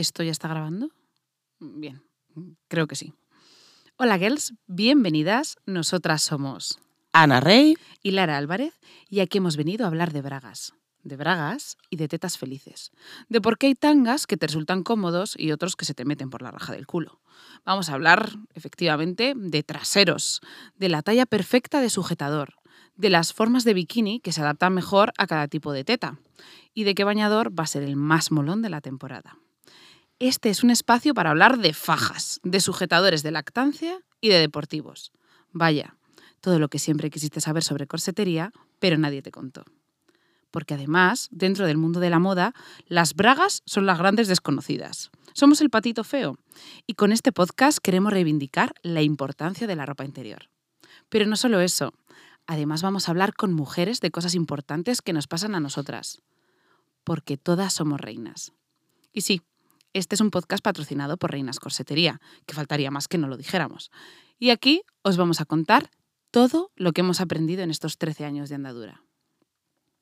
[0.00, 0.88] ¿Esto ya está grabando?
[1.58, 2.02] Bien,
[2.68, 3.12] creo que sí.
[3.98, 5.58] Hola, girls, bienvenidas.
[5.66, 6.80] Nosotras somos
[7.12, 8.72] Ana Rey y Lara Álvarez
[9.10, 10.72] y aquí hemos venido a hablar de bragas.
[11.02, 12.92] De bragas y de tetas felices.
[13.28, 16.30] De por qué hay tangas que te resultan cómodos y otros que se te meten
[16.30, 17.20] por la raja del culo.
[17.66, 20.40] Vamos a hablar, efectivamente, de traseros,
[20.76, 22.54] de la talla perfecta de sujetador,
[22.96, 26.18] de las formas de bikini que se adaptan mejor a cada tipo de teta
[26.72, 29.36] y de qué bañador va a ser el más molón de la temporada.
[30.20, 35.12] Este es un espacio para hablar de fajas, de sujetadores de lactancia y de deportivos.
[35.50, 35.96] Vaya,
[36.42, 39.64] todo lo que siempre quisiste saber sobre corsetería, pero nadie te contó.
[40.50, 42.52] Porque además, dentro del mundo de la moda,
[42.86, 45.10] las bragas son las grandes desconocidas.
[45.32, 46.36] Somos el patito feo.
[46.86, 50.50] Y con este podcast queremos reivindicar la importancia de la ropa interior.
[51.08, 51.94] Pero no solo eso.
[52.46, 56.20] Además vamos a hablar con mujeres de cosas importantes que nos pasan a nosotras.
[57.04, 58.52] Porque todas somos reinas.
[59.14, 59.40] Y sí,
[59.92, 63.90] este es un podcast patrocinado por Reinas Corsetería, que faltaría más que no lo dijéramos.
[64.38, 65.90] Y aquí os vamos a contar
[66.30, 69.02] todo lo que hemos aprendido en estos 13 años de andadura.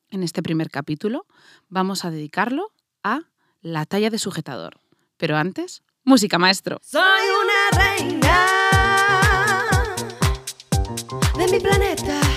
[0.09, 1.25] En este primer capítulo
[1.67, 2.71] vamos a dedicarlo
[3.03, 3.21] a
[3.61, 4.79] la talla de sujetador.
[5.17, 6.79] Pero antes, música maestro.
[6.81, 8.45] Soy una reina
[11.37, 12.28] de mi planeta.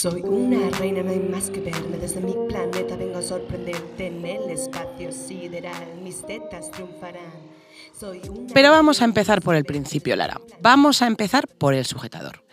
[0.00, 2.96] Soy una reina, no hay más que verme desde mi planeta.
[2.96, 6.00] Vengo a sorprenderte en el espacio sideral.
[6.02, 7.30] Mis tetas triunfarán.
[7.92, 10.40] Soy una Pero vamos a empezar por el principio, Lara.
[10.62, 12.46] Vamos a empezar por el sujetador.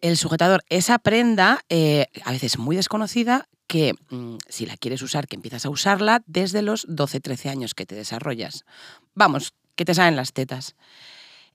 [0.00, 5.28] El sujetador, esa prenda, eh, a veces muy desconocida, que mm, si la quieres usar,
[5.28, 8.64] que empiezas a usarla desde los 12-13 años que te desarrollas.
[9.14, 10.74] Vamos, que te salen las tetas.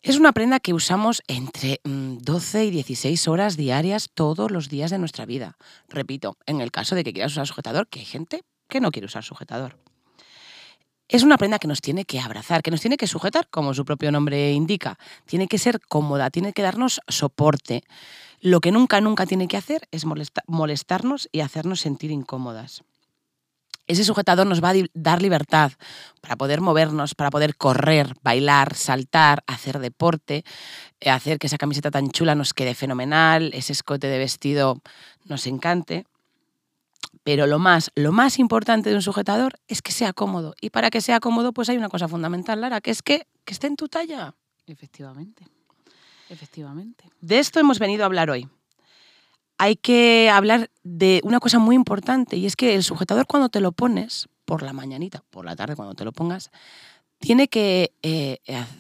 [0.04, 4.92] Es una prenda que usamos entre mm, 12 y 16 horas diarias todos los días
[4.92, 5.58] de nuestra vida.
[5.88, 9.06] Repito, en el caso de que quieras usar sujetador, que hay gente que no quiere
[9.06, 9.78] usar sujetador.
[11.08, 13.86] Es una prenda que nos tiene que abrazar, que nos tiene que sujetar, como su
[13.86, 14.98] propio nombre indica.
[15.26, 17.84] Tiene que ser cómoda, tiene que darnos soporte.
[18.42, 22.84] Lo que nunca, nunca tiene que hacer es molesta- molestarnos y hacernos sentir incómodas.
[23.86, 25.74] Ese sujetador nos va a dar libertad
[26.22, 30.46] para poder movernos, para poder correr, bailar, saltar, hacer deporte,
[31.02, 34.82] eh, hacer que esa camiseta tan chula nos quede fenomenal, ese escote de vestido
[35.26, 36.06] nos encante.
[37.24, 40.56] Pero lo más, lo más importante de un sujetador es que sea cómodo.
[40.62, 43.54] Y para que sea cómodo, pues hay una cosa fundamental, Lara, que es que, que
[43.54, 44.34] esté en tu talla.
[44.66, 45.46] Efectivamente.
[46.30, 47.10] Efectivamente.
[47.22, 48.48] De esto hemos venido a hablar hoy.
[49.58, 53.60] Hay que hablar de una cosa muy importante y es que el sujetador cuando te
[53.60, 56.52] lo pones, por la mañanita, por la tarde cuando te lo pongas,
[57.20, 58.40] tiene que eh,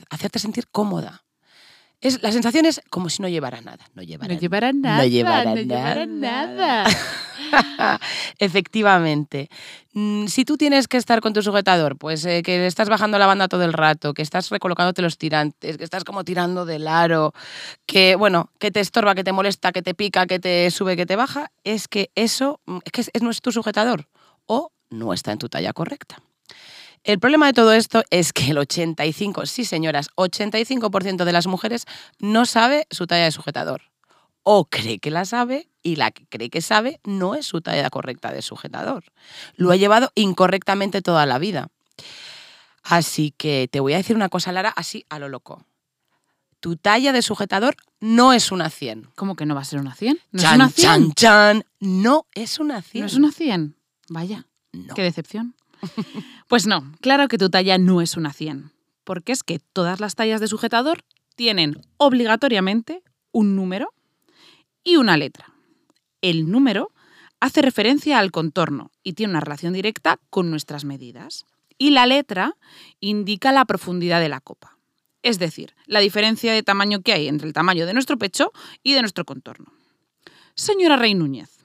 [0.10, 1.24] hacerte sentir cómoda.
[2.04, 3.86] Es, la sensación es como si no llevara nada.
[3.96, 4.98] No llevara No llevará nada.
[4.98, 6.06] No llevará nada.
[6.06, 6.86] nada.
[8.40, 9.50] Efectivamente.
[9.94, 13.26] Mm, Si tú tienes que estar con tu sujetador, pues eh, que estás bajando la
[13.26, 17.34] banda todo el rato, que estás recolocándote los tirantes, que estás como tirando del aro,
[17.86, 21.06] que bueno, que te estorba, que te molesta, que te pica, que te sube, que
[21.06, 24.10] te baja, es que eso mm, es que no es tu sujetador
[24.46, 26.22] o no está en tu talla correcta.
[27.04, 31.86] El problema de todo esto es que el 85, sí señoras, 85% de las mujeres
[32.20, 33.82] no sabe su talla de sujetador.
[34.44, 37.90] O cree que la sabe y la que cree que sabe no es su talla
[37.90, 39.04] correcta de sujetador.
[39.56, 41.70] Lo ha llevado incorrectamente toda la vida.
[42.84, 45.66] Así que te voy a decir una cosa, Lara, así a lo loco.
[46.60, 49.10] Tu talla de sujetador no es una 100.
[49.16, 50.20] ¿Cómo que no va a ser una 100?
[50.32, 50.86] ¿No chan, es una 100?
[50.86, 51.66] chan, chan.
[51.80, 53.02] No es una 100.
[53.02, 53.76] ¿No es una 100?
[54.10, 54.94] Vaya, No.
[54.94, 55.56] qué decepción.
[56.48, 58.72] pues no, claro que tu talla no es una 100.
[59.04, 61.04] Porque es que todas las tallas de sujetador
[61.36, 63.94] tienen obligatoriamente un número
[64.84, 65.54] y una letra.
[66.22, 66.92] El número
[67.40, 71.46] hace referencia al contorno y tiene una relación directa con nuestras medidas.
[71.78, 72.56] Y la letra
[73.00, 74.78] indica la profundidad de la copa.
[75.24, 78.52] Es decir, la diferencia de tamaño que hay entre el tamaño de nuestro pecho
[78.84, 79.74] y de nuestro contorno.
[80.56, 81.63] Señora Rey Núñez,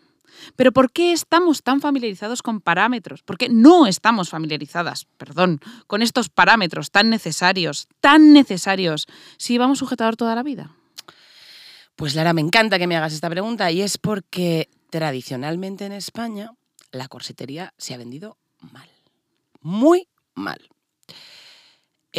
[0.56, 3.22] ¿pero por qué estamos tan familiarizados con parámetros?
[3.22, 9.06] ¿Por qué no estamos familiarizadas, perdón, con estos parámetros tan necesarios, tan necesarios,
[9.36, 10.74] si llevamos sujetador toda la vida?
[11.96, 16.52] Pues Lara, me encanta que me hagas esta pregunta y es porque tradicionalmente en España
[16.92, 18.88] la corsetería se ha vendido mal.
[19.60, 20.68] Muy mal.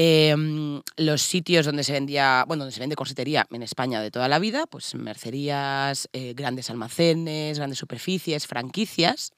[0.02, 4.30] Em, los sitios donde se vendía, bueno, donde se vende corsetería en España de toda
[4.30, 9.34] la vida, pues mercerías, eh, grandes almacenes, grandes superficies, franquicias,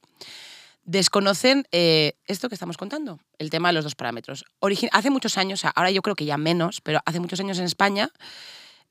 [0.84, 4.46] desconocen eh, esto que estamos contando, el tema de los dos parámetros.
[4.92, 8.12] Hace muchos años, ahora yo creo que ya menos, pero hace muchos años en España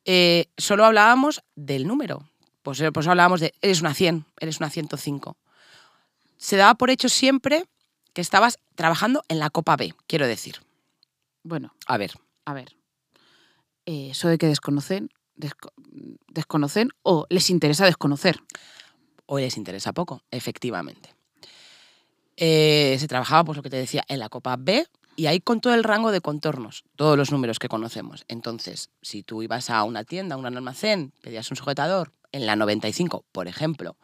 [0.05, 2.28] eh, solo hablábamos del número.
[2.64, 5.37] Pues, pues hablábamos de, eres una 100, eres una 105.
[6.37, 7.67] Se daba por hecho siempre
[8.12, 10.56] que estabas trabajando en la Copa B, quiero decir.
[11.42, 12.12] Bueno, A ver,
[12.44, 12.76] a ver.
[13.87, 15.72] eh, eso de que desconocen, desco-
[16.28, 18.40] desconocen o les interesa desconocer.
[19.32, 21.14] hoy les interesa poco, efectivamente.
[22.37, 25.60] Eh, se trabajaba, pues lo que te decía, en la Copa B y ahí con
[25.60, 28.25] todo el rango de contornos, todos los números que conocemos.
[28.28, 32.56] Entonces, si tú ibas a una tienda, a un almacén, pedías un sujetador en la
[32.56, 33.96] 95, por ejemplo,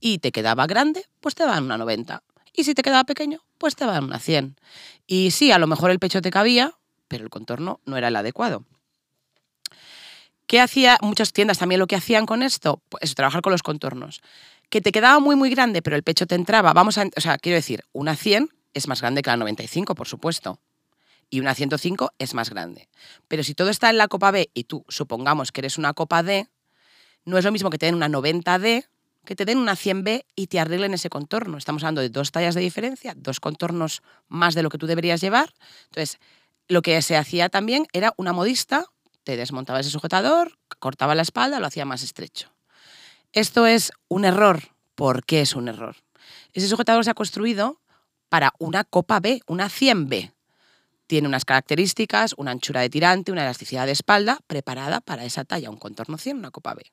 [0.00, 2.22] y te quedaba grande, pues te daban una 90.
[2.54, 4.56] Y si te quedaba pequeño, pues te daban una 100.
[5.06, 6.72] Y sí, a lo mejor el pecho te cabía,
[7.10, 8.64] pero el contorno no era el adecuado.
[10.46, 12.80] ¿Qué hacía muchas tiendas también lo que hacían con esto?
[12.88, 14.20] Pues trabajar con los contornos.
[14.68, 16.72] Que te quedaba muy, muy grande, pero el pecho te entraba.
[16.72, 20.06] Vamos a, o sea, quiero decir, una 100 es más grande que la 95, por
[20.06, 20.60] supuesto.
[21.28, 22.88] Y una 105 es más grande.
[23.26, 26.22] Pero si todo está en la copa B y tú supongamos que eres una copa
[26.22, 26.48] D,
[27.24, 28.86] no es lo mismo que te den una 90D
[29.24, 31.58] que te den una 100B y te arreglen ese contorno.
[31.58, 35.20] Estamos hablando de dos tallas de diferencia, dos contornos más de lo que tú deberías
[35.20, 35.52] llevar.
[35.84, 36.18] Entonces,
[36.70, 38.86] lo que se hacía también era una modista,
[39.24, 42.54] te desmontaba ese sujetador, cortaba la espalda, lo hacía más estrecho.
[43.32, 44.62] Esto es un error.
[44.94, 45.96] ¿Por qué es un error?
[46.52, 47.80] Ese sujetador se ha construido
[48.28, 50.32] para una copa B, una 100B.
[51.08, 55.70] Tiene unas características, una anchura de tirante, una elasticidad de espalda preparada para esa talla,
[55.70, 56.84] un contorno 100, una copa B.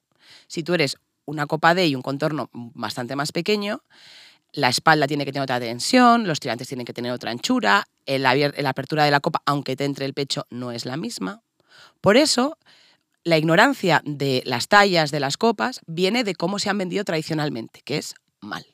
[0.47, 3.83] Si tú eres una copa D y un contorno bastante más pequeño,
[4.57, 8.69] la espalda tiene que tener otra tensión, los tirantes tienen que tener otra anchura, la
[8.69, 11.43] apertura de la copa, aunque te entre el pecho, no es la misma.
[12.01, 12.57] Por eso,
[13.23, 17.83] la ignorancia de las tallas de las copas viene de cómo se han vendido tradicionalmente,
[17.83, 18.65] que es mal.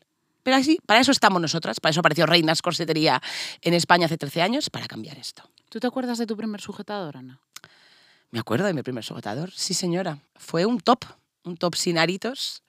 [0.42, 3.22] Pero así, para eso estamos nosotras, para eso apareció Reinas Corsetería
[3.62, 5.44] en España hace 13 años, para cambiar esto.
[5.68, 7.42] ¿Tú te acuerdas de tu primer sujetador, Ana?
[8.32, 10.20] Me acuerdo de mi primer sujetador, sí señora.
[10.36, 11.04] Fue un top,
[11.44, 12.64] un top sin aritos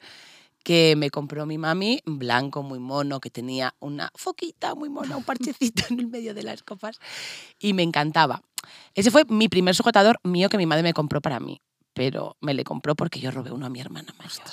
[0.64, 5.22] que me compró mi mami, blanco, muy mono, que tenía una foquita muy mona, un
[5.22, 6.98] parchecito en el medio de las copas
[7.60, 8.42] y me encantaba.
[8.94, 11.60] Ese fue mi primer sujetador mío que mi madre me compró para mí,
[11.92, 14.46] pero me le compró porque yo robé uno a mi hermana mayor.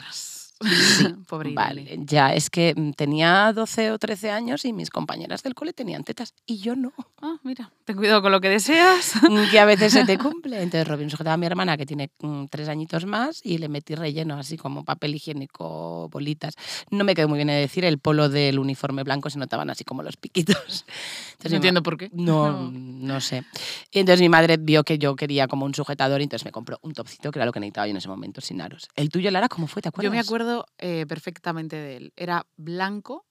[1.28, 1.54] Pobre.
[1.54, 5.74] Vale, ya es que mm, tenía 12 o 13 años y mis compañeras del cole
[5.74, 6.94] tenían tetas y yo no.
[7.22, 9.14] Ah, mira, ten cuidado con lo que deseas.
[9.52, 10.62] que a veces se te cumple.
[10.62, 13.96] Entonces Robin sujetaba a mi hermana que tiene mm, tres añitos más y le metí
[13.96, 16.56] relleno así como papel higiénico, bolitas.
[16.90, 19.84] No me quedó muy bien de decir, el polo del uniforme blanco se notaban así
[19.84, 20.86] como los piquitos.
[21.32, 22.10] Entonces, No entiendo por qué.
[22.14, 23.44] No, no sé.
[23.92, 26.80] Y entonces mi madre vio que yo quería como un sujetador y entonces me compró
[26.82, 28.90] un topcito que era lo que necesitaba yo en ese momento, sin aros.
[28.96, 29.82] ¿El tuyo, Lara, cómo fue?
[29.82, 30.12] ¿Te acuerdas?
[30.12, 32.14] Yo me acuerdo eh, perfectamente de él.
[32.16, 33.26] Era blanco,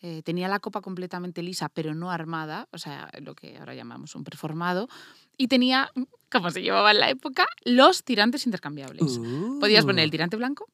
[0.00, 4.14] eh, tenía la copa completamente lisa, pero no armada, o sea, lo que ahora llamamos
[4.14, 4.88] un performado,
[5.36, 5.90] y tenía,
[6.30, 9.18] como se llevaba en la época, los tirantes intercambiables.
[9.60, 10.12] Podías poner el Uh.
[10.12, 10.66] tirante blanco,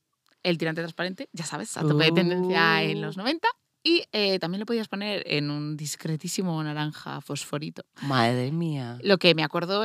[0.43, 3.21] el tirante transparente, ya sabes, a tope de tendencia en los Uh.
[3.21, 3.49] 90,
[3.83, 7.85] y eh, también lo podías poner en un discretísimo naranja fosforito.
[8.03, 8.99] Madre mía.
[9.03, 9.85] Lo que me acuerdo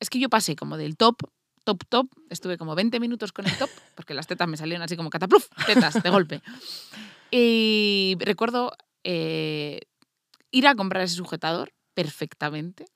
[0.00, 1.16] es que yo pasé como del top,
[1.64, 4.96] top, top, estuve como 20 minutos con el top, porque las tetas me salieron así
[4.96, 6.42] como catapluf, tetas de golpe.
[7.30, 8.72] Y recuerdo
[9.02, 9.80] eh,
[10.50, 12.86] ir a comprar ese sujetador perfectamente.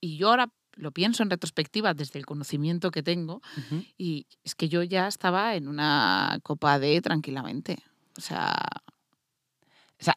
[0.00, 3.84] Y yo ahora lo pienso en retrospectiva desde el conocimiento que tengo, Ujú.
[3.96, 7.78] y es que yo ya estaba en una copa D tranquilamente.
[8.18, 8.54] O sea,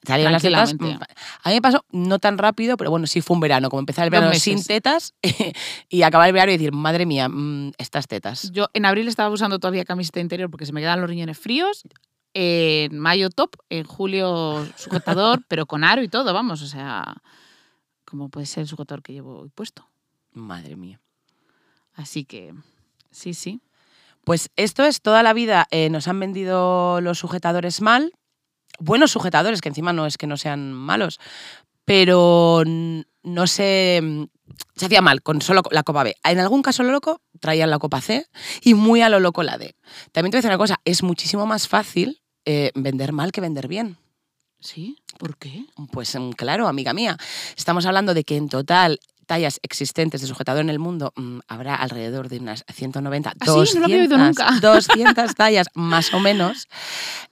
[0.05, 0.69] Salieron las tetas.
[0.69, 1.13] Tranquilamente.
[1.13, 3.79] mm, A mí me pasó no tan rápido, pero bueno, sí fue un verano, como
[3.79, 5.13] empezar el verano sin tetas
[5.89, 8.51] y acabar el verano y decir, madre mía, mm, estas tetas.
[8.51, 11.83] Yo en abril estaba usando todavía camiseta interior porque se me quedan los riñones fríos.
[12.37, 16.61] En mayo top, en julio sujetador, pero con aro y todo, vamos.
[16.61, 17.15] O sea,
[18.03, 19.87] como puede ser el sujetador que llevo hoy puesto.
[20.33, 20.99] Madre mía.
[21.93, 22.53] Así que,
[23.11, 23.61] sí, sí.
[24.25, 28.11] Pues esto es toda la vida, eh, nos han vendido los sujetadores mal,
[28.79, 31.19] buenos sujetadores, que encima no es que no sean malos,
[31.85, 34.23] pero no se, mm,
[34.75, 36.15] se hacía mal con solo la copa B.
[36.23, 38.27] En algún caso lo loco traían la copa C
[38.61, 39.75] y muy a lo loco la D.
[40.11, 43.41] También te voy a decir una cosa, es muchísimo más fácil eh, vender mal que
[43.41, 43.97] vender bien.
[44.59, 44.97] ¿Sí?
[45.19, 45.65] ¿Por qué?
[45.91, 47.17] Pues mm, claro, amiga mía,
[47.55, 51.75] estamos hablando de que en total tallas existentes de sujetador en el mundo mm, habrá
[51.75, 53.45] alrededor de unas 190, ¿Ah, sí?
[53.45, 54.51] No lo 200, había oído nunca.
[54.61, 56.67] 200 tallas más o menos.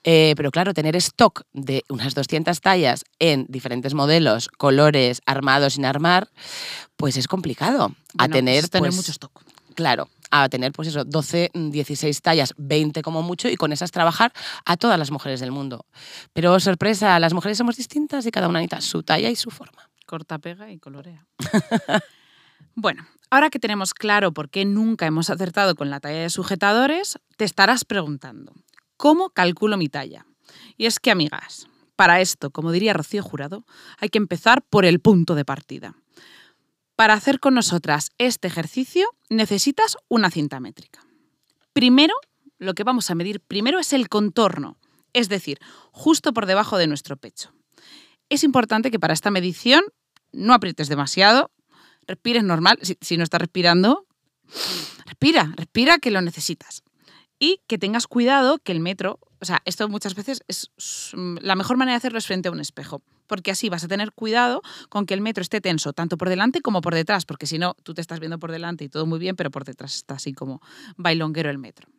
[0.04, 5.86] Eh, pero claro, tener stock de unas 200 tallas en diferentes modelos, colores, armados, sin
[5.86, 6.30] armar,
[6.98, 7.84] pues es complicado.
[7.84, 9.44] a Bueno, pues tener, es tener pues, mucho stock.
[9.76, 13.92] Claro, a tener pues eso, 12, mm, 16 tallas, 20 como mucho, y con esas
[13.92, 14.34] trabajar
[14.66, 15.86] a todas las mujeres del mundo.
[16.34, 19.90] Pero sorpresa, las mujeres somos distintas y cada una necesita su talla y su forma.
[20.14, 21.26] Corta, pega y colorea.
[22.76, 23.04] bueno,
[23.34, 27.46] Ahora que tenemos claro por qué nunca hemos acertado con la talla de sujetadores, te
[27.46, 28.54] estarás preguntando,
[28.96, 30.28] ¿cómo calculo mi talla?
[30.78, 31.66] Y es que, amigas,
[31.96, 33.66] para esto, como diría Rocío Jurado,
[33.98, 35.96] hay que empezar por el punto de partida.
[36.96, 41.04] Para hacer con nosotras este ejercicio necesitas una cinta métrica.
[41.74, 42.14] Primero,
[42.60, 44.78] lo que vamos a medir primero es el contorno,
[45.14, 45.58] es decir,
[45.92, 47.52] justo por debajo de nuestro pecho.
[48.30, 49.84] Es importante que para esta medición
[50.34, 51.52] no aprietes demasiado,
[52.08, 52.80] respires normal.
[52.82, 54.06] Si, no estás respirando,
[55.06, 56.84] respira, respira que lo necesitas.
[57.40, 60.70] Y que tengas cuidado que el metro, o sea, esto muchas veces es
[61.14, 64.14] la mejor manera de hacerlo es frente a un espejo, porque así vas a tener
[64.14, 67.58] cuidado con que el metro esté tenso, tanto por delante como por detrás, porque si
[67.58, 70.16] no, tú te estás viendo por delante y todo muy bien, pero por detrás está
[70.16, 70.62] así como
[70.96, 71.90] bailonguero el metro.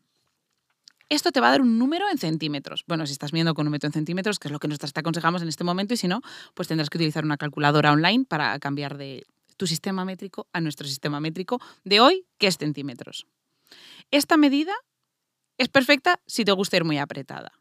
[1.08, 2.84] Esto te va a dar un número en centímetros.
[2.87, 5.00] Bueno, si estás viendo con un metro en centímetros, que es lo que nosotros te
[5.00, 6.23] aconsejamos en este momento, y si no,
[6.54, 10.87] pues tendrás que utilizar una calculadora online para cambiar de, tu sistema métrico a nuestro
[10.87, 13.26] sistema métrico de hoy, que es centímetros.
[14.11, 14.75] Esta medida
[15.58, 17.52] es perfecta si te gusta ir muy apretada.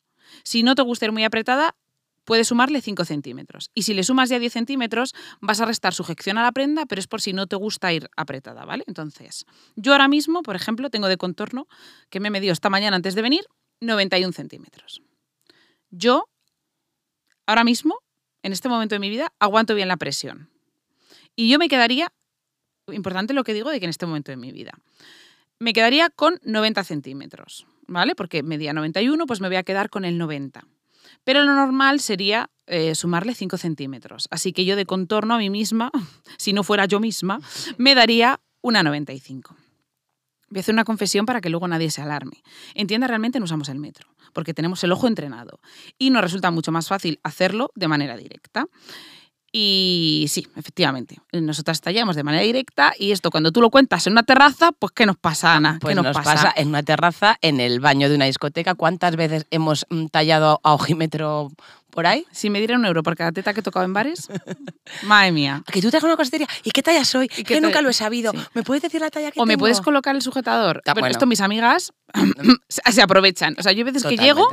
[0.44, 1.76] Si no te gusta ir muy apretada,
[2.26, 3.70] puedes sumarle 5 centímetros.
[3.74, 7.00] Y si le sumas ya 10 centímetros, vas a restar sujeción a la prenda, pero
[7.00, 8.84] es por si no te gusta ir apretada, ¿vale?
[8.88, 11.68] Entonces, yo ahora mismo, por ejemplo, tengo de contorno,
[12.10, 13.46] que me he medido esta mañana antes de venir,
[13.82, 15.02] 91 centímetros.
[15.90, 16.30] Yo,
[17.46, 18.00] ahora mismo,
[18.42, 20.50] en este momento de mi vida, aguanto bien la presión.
[21.36, 22.12] Y yo me quedaría,
[22.92, 24.72] importante lo que digo de que en este momento de mi vida,
[25.60, 28.16] me quedaría con 90 centímetros, ¿vale?
[28.16, 30.66] Porque medía 91, pues me voy a quedar con el 90.
[31.24, 34.28] Pero lo normal sería eh, sumarle 5 centímetros.
[34.32, 35.92] Así que yo de contorno a mí misma,
[36.38, 37.40] si no fuera yo misma,
[37.78, 39.56] me daría una 95.
[40.50, 42.44] Voy a hacer una confesión para que luego nadie se alarme.
[42.76, 45.60] En tienda realmente no usamos el metro, porque tenemos el ojo entrenado
[45.98, 48.68] y nos resulta mucho más fácil hacerlo de manera directa.
[49.56, 54.14] Y sí, efectivamente, nosotras tallamos de manera directa y esto cuando tú lo cuentas en
[54.14, 55.78] una terraza, pues ¿qué nos pasa, Ana?
[55.80, 56.52] Pues ¿Qué nos, pasa?
[56.56, 58.74] en una terraza, en el baño de una discoteca.
[58.74, 61.52] ¿Cuántas veces hemos mm, tallado a ojímetro
[61.92, 62.26] por ahí?
[62.32, 64.28] Si me diera un euro por cada teta que he tocado en bares,
[65.04, 65.62] madre mía.
[65.72, 66.48] Que tú te hagas una cositería.
[66.64, 67.30] ¿Y qué talla soy?
[67.38, 68.34] ¿Y que nunca lo he sabido.
[68.56, 70.82] ¿Me puedes decir la talla que O me puedes colocar el sujetador.
[71.08, 71.94] Esto mis amigas
[72.70, 73.56] se aprovechan.
[73.60, 74.50] O sea, yo hay veces que llego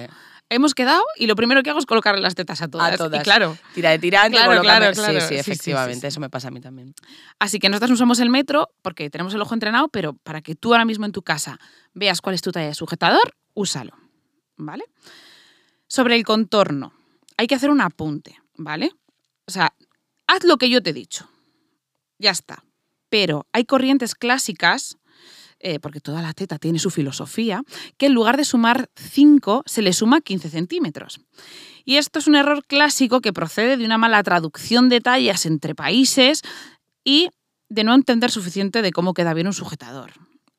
[0.50, 2.92] hemos quedado y lo primero que hago es colocarle las tetas a todas.
[2.92, 3.20] A todas.
[3.20, 3.56] Y claro.
[3.74, 6.94] Tira de tirar, claro, claro, claro, Sí, sí, efectivamente, eso me pasa a mí también.
[7.38, 10.74] Así que nosotros usamos el metro porque tenemos el ojo entrenado, pero para que tú
[10.74, 11.58] ahora mismo en tu casa
[11.94, 13.94] veas cuál es tu talla de sujetador, úsalo.
[14.56, 14.84] ¿Vale?
[15.86, 16.92] Sobre el contorno,
[17.38, 18.92] hay que hacer un apunte, ¿vale?
[19.46, 19.72] O sea,
[20.26, 21.28] haz lo que yo te he dicho.
[22.18, 22.64] Ya está.
[23.08, 24.98] Pero hay corrientes clásicas
[25.60, 27.62] eh, porque toda la teta tiene su filosofía,
[27.98, 31.20] que en lugar de sumar 5 se le suma 15 centímetros.
[31.84, 35.74] Y esto es un error clásico que procede de una mala traducción de tallas entre
[35.74, 36.42] países
[37.04, 37.28] y
[37.68, 40.12] de no entender suficiente de cómo queda bien un sujetador.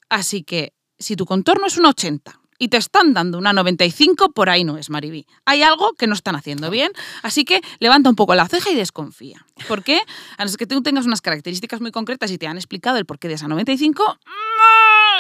[0.10, 4.50] Así que si tu contorno es un 80 y te están dando una 95, por
[4.50, 5.26] ahí no es, Maribí.
[5.46, 6.92] Hay algo que no están haciendo bien,
[7.24, 9.46] así que levanta un poco la ceja y desconfía.
[9.68, 10.00] ¿Por qué?
[10.38, 13.08] A no ser que tú tengas unas características muy concretas y te han explicado el
[13.08, 14.20] porqué de esa 95,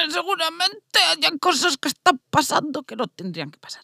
[0.10, 3.84] seguramente hay cosas que están pasando que no tendrían que pasar.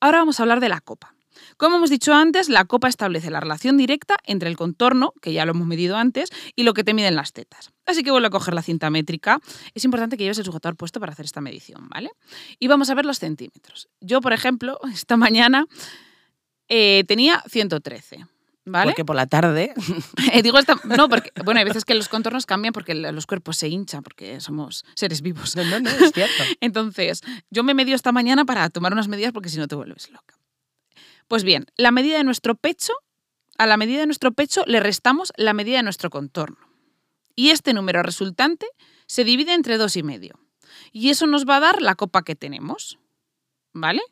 [0.00, 1.14] Ahora vamos a hablar de la copa.
[1.56, 5.44] Como hemos dicho antes, la copa establece la relación directa entre el contorno, que ya
[5.44, 7.72] lo hemos medido antes, y lo que te miden las tetas.
[7.86, 9.40] Así que vuelvo a coger la cinta métrica.
[9.74, 12.10] Es importante que lleves el sujetador puesto para hacer esta medición, ¿vale?
[12.58, 13.88] Y vamos a ver los centímetros.
[14.00, 15.66] Yo, por ejemplo, esta mañana
[16.68, 18.26] eh, tenía 113.
[18.84, 19.74] Porque por la tarde.
[20.32, 23.68] Eh, digo no, porque, bueno, hay veces que los contornos cambian porque los cuerpos se
[23.68, 25.56] hinchan, porque somos seres vivos.
[25.56, 26.42] No, no, no es cierto.
[26.60, 30.10] Entonces, yo me medio esta mañana para tomar unas medidas porque si no te vuelves
[30.10, 30.38] loca.
[31.28, 32.92] Pues bien, la medida de nuestro pecho,
[33.56, 36.58] a la medida de nuestro pecho le restamos la medida de nuestro contorno.
[37.34, 38.66] Y este número resultante
[39.06, 40.38] se divide entre dos y medio.
[40.92, 42.98] Y eso nos va a dar la copa que tenemos.
[43.72, 44.02] ¿Vale?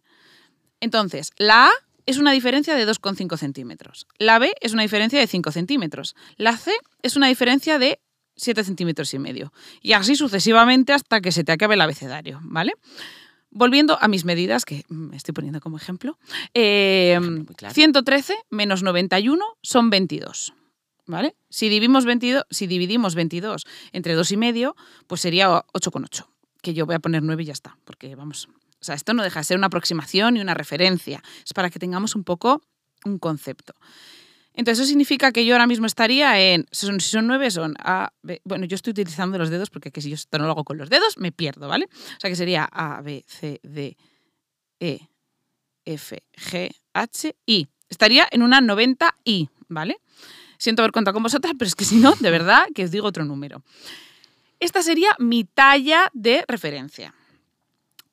[0.80, 1.70] Entonces, la A
[2.06, 4.06] es una diferencia de 2,5 centímetros.
[4.18, 6.14] La B es una diferencia de 5 centímetros.
[6.36, 6.72] La C
[7.02, 8.00] es una diferencia de
[8.36, 9.52] 7 centímetros y medio.
[9.82, 12.74] Y así sucesivamente hasta que se te acabe el abecedario, ¿vale?
[13.50, 16.18] Volviendo a mis medidas, que me estoy poniendo como ejemplo,
[16.52, 20.52] 113 eh, menos 91 son 22.
[21.08, 21.36] ¿Vale?
[21.48, 26.26] Si dividimos 22, si dividimos 22 entre 2 y medio, pues sería 8,8.
[26.62, 28.48] Que yo voy a poner 9 y ya está, porque vamos,
[28.86, 31.22] sea, esto no deja de ser una aproximación y una referencia.
[31.44, 32.62] Es para que tengamos un poco
[33.04, 33.74] un concepto.
[34.54, 36.66] Entonces, eso significa que yo ahora mismo estaría en.
[36.70, 38.40] Si son, nueve, son A, B.
[38.44, 40.78] Bueno, yo estoy utilizando los dedos porque que si yo esto no lo hago con
[40.78, 41.84] los dedos, me pierdo, ¿vale?
[41.84, 43.96] O sea, que sería A, B, C, D,
[44.80, 45.00] E,
[45.84, 47.68] F, G, H, I.
[47.90, 49.98] Estaría en una 90 I, ¿vale?
[50.58, 53.06] Siento haber contado con vosotras, pero es que si no, de verdad, que os digo
[53.06, 53.62] otro número.
[54.58, 57.14] Esta sería mi talla de referencia.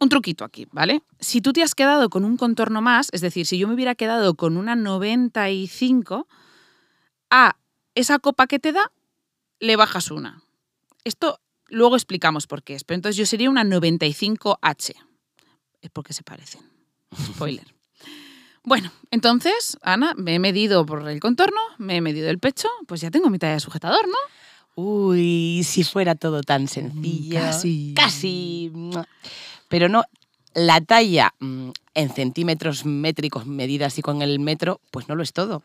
[0.04, 1.02] Un truquito aquí, ¿vale?
[1.22, 3.96] Si tú te has quedado con un contorno más, es decir, si yo me hubiera
[3.96, 6.28] quedado con una 95,
[7.30, 7.56] a
[7.96, 8.92] esa copa que te da,
[9.62, 10.44] le bajas una.
[11.06, 14.94] Esto luego explicamos por qué es, pero entonces yo sería una 95H.
[15.82, 16.62] Es porque se parecen.
[17.16, 17.66] Spoiler.
[18.66, 23.02] Bueno, entonces, Ana, me he medido por el contorno, me he medido el pecho, pues
[23.02, 24.16] ya tengo mi talla de sujetador, ¿no?
[24.76, 27.42] Uy, si fuera todo tan sencillo.
[27.42, 27.94] Casi.
[27.94, 28.72] Casi.
[29.74, 30.04] Pero no,
[30.54, 35.34] la talla mm, en centímetros métricos medidas y con el metro, pues no lo es
[35.34, 35.64] todo.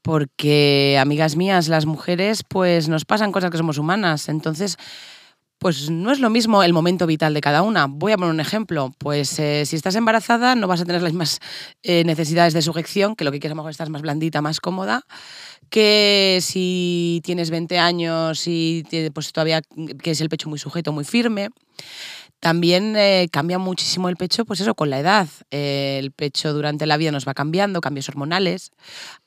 [0.00, 4.30] Porque, amigas mías, las mujeres, pues nos pasan cosas que somos humanas.
[4.30, 4.78] Entonces,
[5.58, 7.86] pues no es lo mismo el momento vital de cada una.
[7.86, 8.94] Voy a poner un ejemplo.
[8.96, 11.40] Pues eh, si estás embarazada no vas a tener las mismas
[11.82, 14.58] eh, necesidades de sujeción, que lo que quieres a lo mejor estás más blandita, más
[14.60, 15.02] cómoda,
[15.68, 21.50] que si tienes 20 años y pues todavía quieres el pecho muy sujeto, muy firme.
[22.44, 25.28] También eh, cambia muchísimo el pecho, pues eso, con la edad.
[25.48, 28.70] El pecho durante la vida nos va cambiando, cambios hormonales.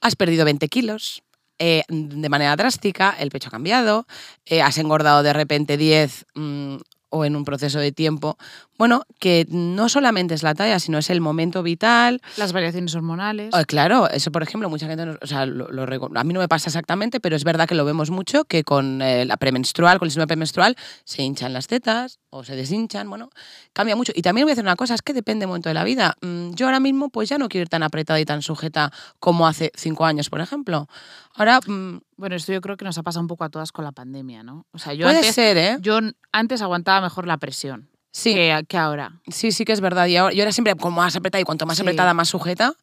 [0.02, 1.24] Has perdido 20 kilos
[1.58, 4.06] eh, de manera drástica, el pecho ha cambiado,
[4.46, 6.76] eh, has engordado de repente 10 mm,
[7.10, 8.38] o en un proceso de tiempo.
[8.78, 13.50] Bueno, que no solamente es la talla, sino es el momento vital, Las variaciones hormonales.
[13.54, 16.40] Ah, claro, eso por ejemplo, mucha gente, no- o sea, lo- lo a mí no
[16.40, 19.98] me pasa exactamente, pero es verdad que lo vemos mucho, que con eh, la premenstrual,
[20.00, 23.30] con el síndrome premenstrual, se hinchan las tetas o se deshinchan, bueno,
[23.74, 24.12] cambia mucho.
[24.16, 26.16] Y también voy a decir una cosa, es que depende del momento de la vida.
[26.22, 29.48] Mm, Yo ahora mismo pues ya no quiero ir tan apretada y tan sujeta como
[29.48, 30.88] hace cinco años, por ejemplo.
[31.36, 33.86] Ahora, mm, Bueno, esto yo creo que nos ha pasado un poco a todas con
[33.86, 34.66] la pandemia, ¿no?
[34.72, 35.78] O sea, yo puede antes, ser, ¿eh?
[35.82, 36.00] yo
[36.32, 38.34] antes aguantaba mejor la presión Sí.
[38.34, 39.12] que, que ahora.
[39.28, 40.08] Sí, sí que es verdad.
[40.08, 41.84] Y ahora, yo era siempre como más apretada y cuanto más Sí.
[41.84, 42.74] apretada, más sujeta.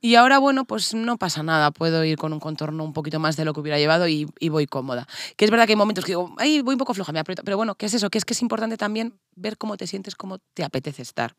[0.00, 1.70] Y ahora, bueno, pues no pasa nada.
[1.72, 4.48] Puedo ir con un contorno un poquito más de lo que hubiera llevado y, y
[4.48, 5.06] voy cómoda.
[5.36, 7.42] Que es verdad que hay momentos que digo, ay, voy un poco floja, me aprieto.
[7.44, 8.08] Pero bueno, ¿qué es eso?
[8.10, 11.34] Que es que es importante también ver cómo te sientes, cómo te apetece estar.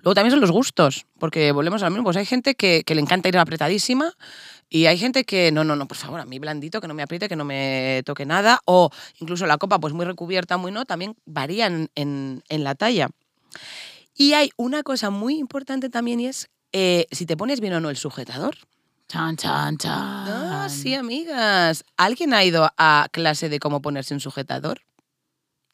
[0.00, 2.04] Luego también son los gustos, porque volvemos a lo mismo.
[2.04, 4.12] Pues hay gente que, que le encanta ir apretadísima
[4.74, 7.02] y hay gente que, no, no, no, por favor, a mí blandito, que no me
[7.02, 8.60] apriete, que no me toque nada.
[8.64, 13.10] O incluso la copa, pues muy recubierta, muy no, también varían en, en la talla.
[14.14, 17.80] Y hay una cosa muy importante también y es eh, si te pones bien o
[17.80, 18.56] no el sujetador.
[19.08, 19.92] Chan, chan, chan.
[19.92, 21.84] Ah, sí, amigas.
[21.98, 24.80] ¿Alguien ha ido a clase de cómo ponerse un sujetador?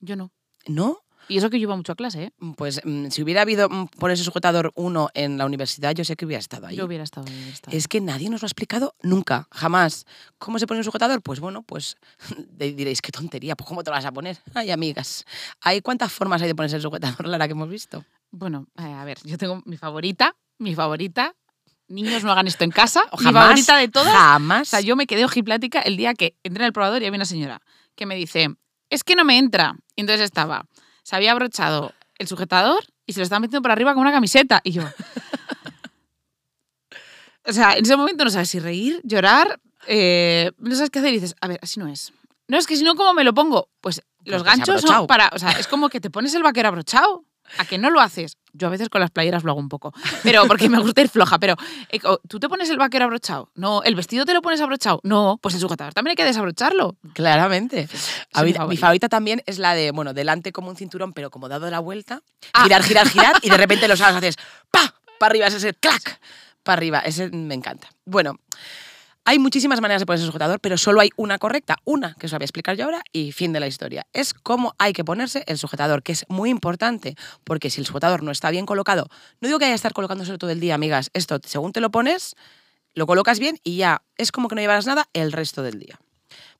[0.00, 0.32] Yo no.
[0.66, 0.98] ¿No?
[1.28, 2.32] Y eso que yo iba mucho a clase, ¿eh?
[2.56, 6.24] Pues mm, si hubiera habido mm, ponerse sujetador uno en la universidad, yo sé que
[6.24, 6.76] hubiera estado ahí.
[6.76, 7.26] Yo hubiera estado.
[7.26, 7.76] hubiera estado.
[7.76, 10.06] Es que nadie nos lo ha explicado nunca, jamás.
[10.38, 11.20] ¿Cómo se pone un sujetador?
[11.22, 11.96] Pues bueno, pues
[12.58, 14.38] diréis, qué tontería, pues ¿cómo te lo vas a poner?
[14.54, 15.26] Ay, amigas,
[15.60, 18.04] ¿hay cuántas formas hay de ponerse el sujetador, Lara, que hemos visto?
[18.30, 21.34] Bueno, eh, a ver, yo tengo mi favorita, mi favorita.
[21.90, 23.00] Niños no hagan esto en casa.
[23.18, 24.12] mi Jamás, favorita de todas.
[24.12, 24.68] Jamás.
[24.68, 27.16] O sea, yo me quedé ojiplática el día que entré en el probador y había
[27.16, 27.62] una señora
[27.94, 28.48] que me dice,
[28.90, 29.74] es que no me entra.
[29.96, 30.66] Y entonces estaba,
[31.08, 34.60] se había abrochado el sujetador y se lo estaba metiendo por arriba con una camiseta.
[34.62, 34.82] Y yo...
[37.46, 41.12] o sea, en ese momento no sabes si reír, llorar, eh, no sabes qué hacer
[41.12, 42.12] y dices, a ver, así no es.
[42.46, 43.70] No, es que si no, ¿cómo me lo pongo?
[43.80, 45.30] Pues los Porque ganchos son para...
[45.32, 47.24] O sea, es como que te pones el vaquero abrochado.
[47.58, 48.36] ¿A que no lo haces?
[48.52, 51.08] Yo a veces con las playeras lo hago un poco, pero porque me gusta ir
[51.08, 51.38] floja.
[51.38, 51.54] Pero
[51.90, 53.50] eh, ¿tú te pones el vaquero abrochado?
[53.54, 53.82] No.
[53.82, 55.00] ¿El vestido te lo pones abrochado?
[55.04, 55.38] No.
[55.42, 56.96] Pues el sujetador también hay que desabrocharlo.
[57.14, 57.88] Claramente.
[58.32, 59.08] A mi favorita.
[59.08, 62.64] también es la de, bueno, delante como un cinturón, pero como dado la vuelta, Ah.
[62.64, 64.36] girar, girar, girar, y de repente los alas haces
[64.70, 64.94] ¡pa!
[65.18, 66.20] Para arriba, ese es el clac,
[66.62, 67.00] para arriba.
[67.00, 67.88] Ese me encanta.
[68.04, 68.38] Bueno,
[69.28, 72.32] hay muchísimas maneras de ponerse el sujetador, pero solo hay una correcta, una que os
[72.32, 74.06] voy a explicar yo ahora y fin de la historia.
[74.14, 77.14] Es cómo hay que ponerse el sujetador, que es muy importante,
[77.44, 79.06] porque si el sujetador no está bien colocado,
[79.42, 81.90] no digo que haya que estar colocándoselo todo el día, amigas, esto según te lo
[81.90, 82.36] pones,
[82.94, 86.00] lo colocas bien y ya es como que no llevarás nada el resto del día.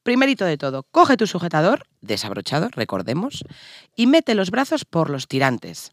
[0.03, 3.45] Primerito de todo, coge tu sujetador, desabrochado, recordemos,
[3.97, 5.93] y mete los brazos por los tirantes.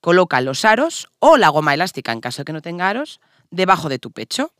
[0.00, 3.90] Coloca los aros o la goma elástica, en caso de que no tenga aros, debajo
[3.90, 4.54] de tu pecho.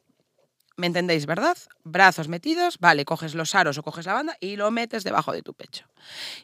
[0.76, 1.56] ¿Me entendéis, verdad?
[1.84, 5.42] Brazos metidos, vale, coges los aros o coges la banda y lo metes debajo de
[5.42, 5.86] tu pecho.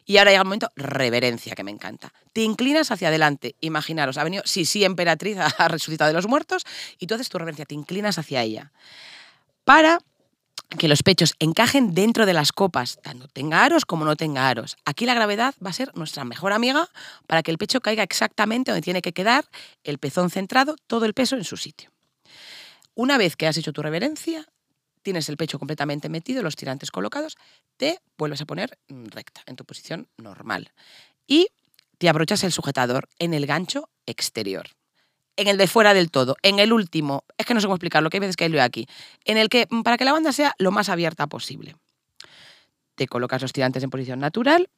[0.05, 2.13] Y ahora llega el momento, reverencia, que me encanta.
[2.31, 6.65] Te inclinas hacia adelante, imaginaros, ha venido, sí, sí, emperatriz, ha resucitado de los muertos,
[6.97, 8.71] y tú haces tu reverencia, te inclinas hacia ella.
[9.65, 9.99] Para
[10.77, 14.77] que los pechos encajen dentro de las copas, tanto tenga aros como no tenga aros.
[14.85, 16.87] Aquí la gravedad va a ser nuestra mejor amiga
[17.27, 19.43] para que el pecho caiga exactamente donde tiene que quedar,
[19.83, 21.90] el pezón centrado, todo el peso en su sitio.
[22.95, 24.45] Una vez que has hecho tu reverencia,
[25.01, 27.37] tienes el pecho completamente metido, los tirantes colocados,
[27.77, 30.71] te vuelves a poner mm, recta, en tu posición normal.
[31.27, 31.47] Y
[31.97, 34.67] te abrochas el sujetador en el gancho exterior.
[35.37, 38.09] En el de fuera del todo, en el último, es que no sé cómo explicarlo,
[38.09, 38.87] que hay veces que hay aquí,
[39.23, 41.75] en el que, mm, para que la banda sea lo más abierta posible.
[42.95, 44.69] Te colocas los tirantes en posición natural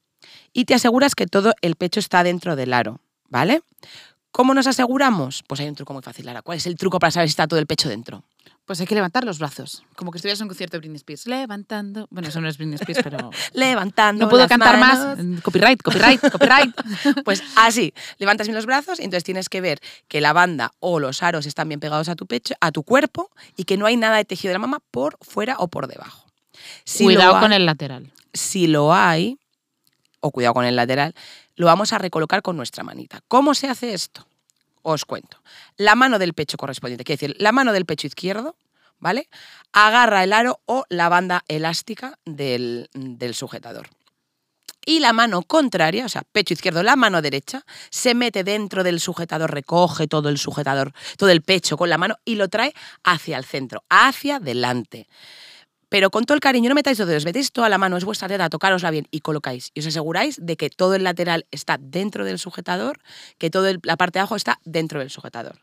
[0.54, 3.62] y te aseguras que todo el pecho está dentro del aro, ¿vale?
[4.34, 5.44] ¿Cómo nos aseguramos?
[5.46, 6.42] Pues hay un truco muy fácil, Lara.
[6.42, 8.24] ¿Cuál es el truco para saber si está todo el pecho dentro?
[8.66, 11.28] Pues hay que levantar los brazos, como que estuvieras en un concierto de Britney Spears.
[11.28, 12.08] Levantando.
[12.10, 13.30] Bueno, eso no es Britney Spears, pero.
[13.54, 14.26] Levantando.
[14.26, 15.20] No puedo las cantar manos.
[15.20, 15.42] más.
[15.44, 16.74] Copyright, copyright, copyright.
[17.24, 21.00] Pues así, levantas bien los brazos y entonces tienes que ver que la banda o
[21.00, 23.98] los aros están bien pegados a tu pecho, a tu cuerpo y que no hay
[23.98, 26.26] nada de tejido de la mama por fuera o por debajo.
[26.86, 28.12] Si Cuidado con el lateral.
[28.34, 29.38] Si lo hay,
[30.22, 31.14] o cuidado con el lateral,
[31.56, 33.22] lo vamos a recolocar con nuestra manita.
[33.28, 34.28] ¿Cómo se hace esto?
[34.82, 35.42] Os cuento.
[35.78, 38.56] La mano del pecho correspondiente, quiere decir, la mano del pecho izquierdo,
[39.00, 39.30] ¿vale?
[39.72, 43.88] Agarra el aro o la banda elástica del, del sujetador.
[44.86, 49.00] Y la mano contraria, o sea, pecho izquierdo, la mano derecha, se mete dentro del
[49.00, 53.38] sujetador, recoge todo el sujetador, todo el pecho con la mano y lo trae hacia
[53.38, 55.08] el centro, hacia adelante.
[55.94, 58.28] Pero con todo el cariño, no metáis los dedos, metéis toda la mano, es vuestra
[58.28, 59.70] teta, tocárosla bien y colocáis.
[59.76, 63.00] Y os aseguráis de que todo el lateral está dentro del sujetador,
[63.38, 65.60] que toda la parte de abajo está dentro del sujetador.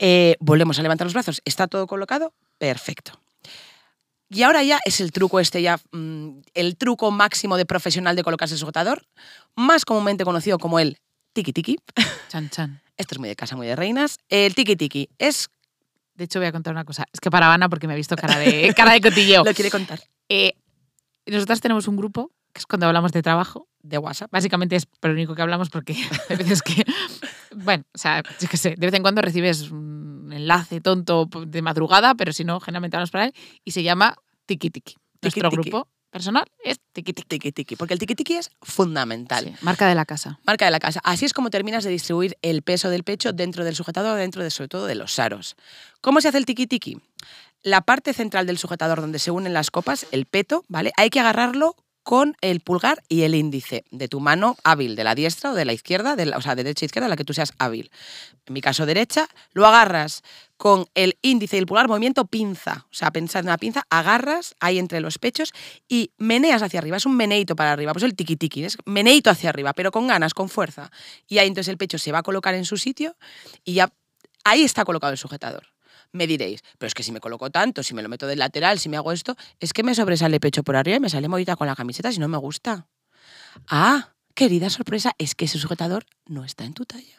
[0.00, 1.40] Eh, volvemos a levantar los brazos.
[1.44, 2.34] ¿Está todo colocado?
[2.58, 3.12] Perfecto.
[4.30, 8.24] Y ahora ya es el truco este, ya mm, el truco máximo de profesional de
[8.24, 9.06] colocarse el sujetador,
[9.54, 10.98] más comúnmente conocido como el
[11.34, 11.78] tiki tiki.
[12.30, 12.82] Chan, chan.
[12.96, 14.18] Esto es muy de casa, muy de reinas.
[14.28, 15.50] El tiki tiki es.
[16.18, 17.06] De hecho, voy a contar una cosa.
[17.12, 19.44] Es que para Habana, porque me ha visto cara de, cara de cotilleo.
[19.44, 20.00] Lo quiere contar.
[20.28, 20.54] Eh,
[21.26, 23.68] nosotras tenemos un grupo, que es cuando hablamos de trabajo.
[23.80, 24.30] De WhatsApp.
[24.32, 25.94] Básicamente es lo único que hablamos porque
[26.28, 26.84] hay veces que,
[27.54, 31.62] bueno, o sea, yo qué sé, de vez en cuando recibes un enlace tonto de
[31.62, 34.96] madrugada, pero si no, generalmente hablamos para él y se llama Tiki Tiki.
[35.22, 35.70] Nuestro Tiki.
[35.70, 37.28] grupo personal es Tiki Tiki.
[37.28, 37.76] Tiki tiki.
[37.76, 39.44] Porque el tiki tiki es fundamental.
[39.44, 40.40] Sí, marca de la casa.
[40.44, 41.00] Marca de la casa.
[41.04, 44.50] Así es como terminas de distribuir el peso del pecho dentro del sujetador, dentro de,
[44.50, 45.56] sobre todo de los aros.
[46.00, 47.00] ¿Cómo se hace el tiki tiki?
[47.62, 50.92] La parte central del sujetador donde se unen las copas, el peto, ¿vale?
[50.96, 51.76] Hay que agarrarlo
[52.08, 55.66] con el pulgar y el índice de tu mano hábil, de la diestra o de
[55.66, 57.90] la izquierda, de la- o sea, de derecha a izquierda, la que tú seas hábil.
[58.46, 60.22] En mi caso, derecha, lo agarras
[60.56, 62.86] con el índice y el pulgar, movimiento pinza.
[62.90, 65.52] O sea, pensad en una pinza, agarras ahí entre los pechos
[65.86, 66.96] y meneas hacia arriba.
[66.96, 70.32] Es un meneito para arriba, pues el tiki, es meneito hacia arriba, pero con ganas,
[70.32, 70.90] con fuerza.
[71.26, 73.16] Y ahí entonces el pecho se va a colocar en su sitio
[73.64, 73.92] y ya
[74.44, 75.66] ahí está colocado el sujetador.
[76.12, 78.78] Me diréis, pero es que si me coloco tanto, si me lo meto del lateral,
[78.78, 81.56] si me hago esto, es que me sobresale pecho por arriba y me sale movida
[81.56, 82.86] con la camiseta si no me gusta.
[83.68, 87.18] Ah, querida sorpresa, es que ese sujetador no está en tu talla.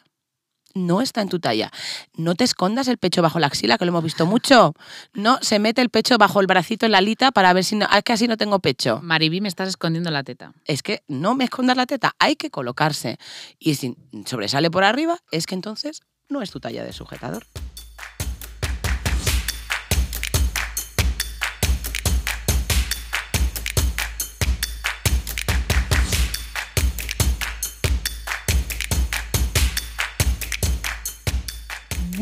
[0.74, 1.72] No está en tu talla.
[2.14, 4.74] No te escondas el pecho bajo la axila, que lo hemos visto mucho.
[5.12, 7.86] No, se mete el pecho bajo el bracito en la alita para ver si no.
[7.92, 9.00] Es que así no tengo pecho.
[9.02, 10.52] Mariby, me estás escondiendo la teta.
[10.66, 13.18] Es que no me escondas la teta, hay que colocarse.
[13.58, 17.44] Y si sobresale por arriba, es que entonces no es tu talla de sujetador.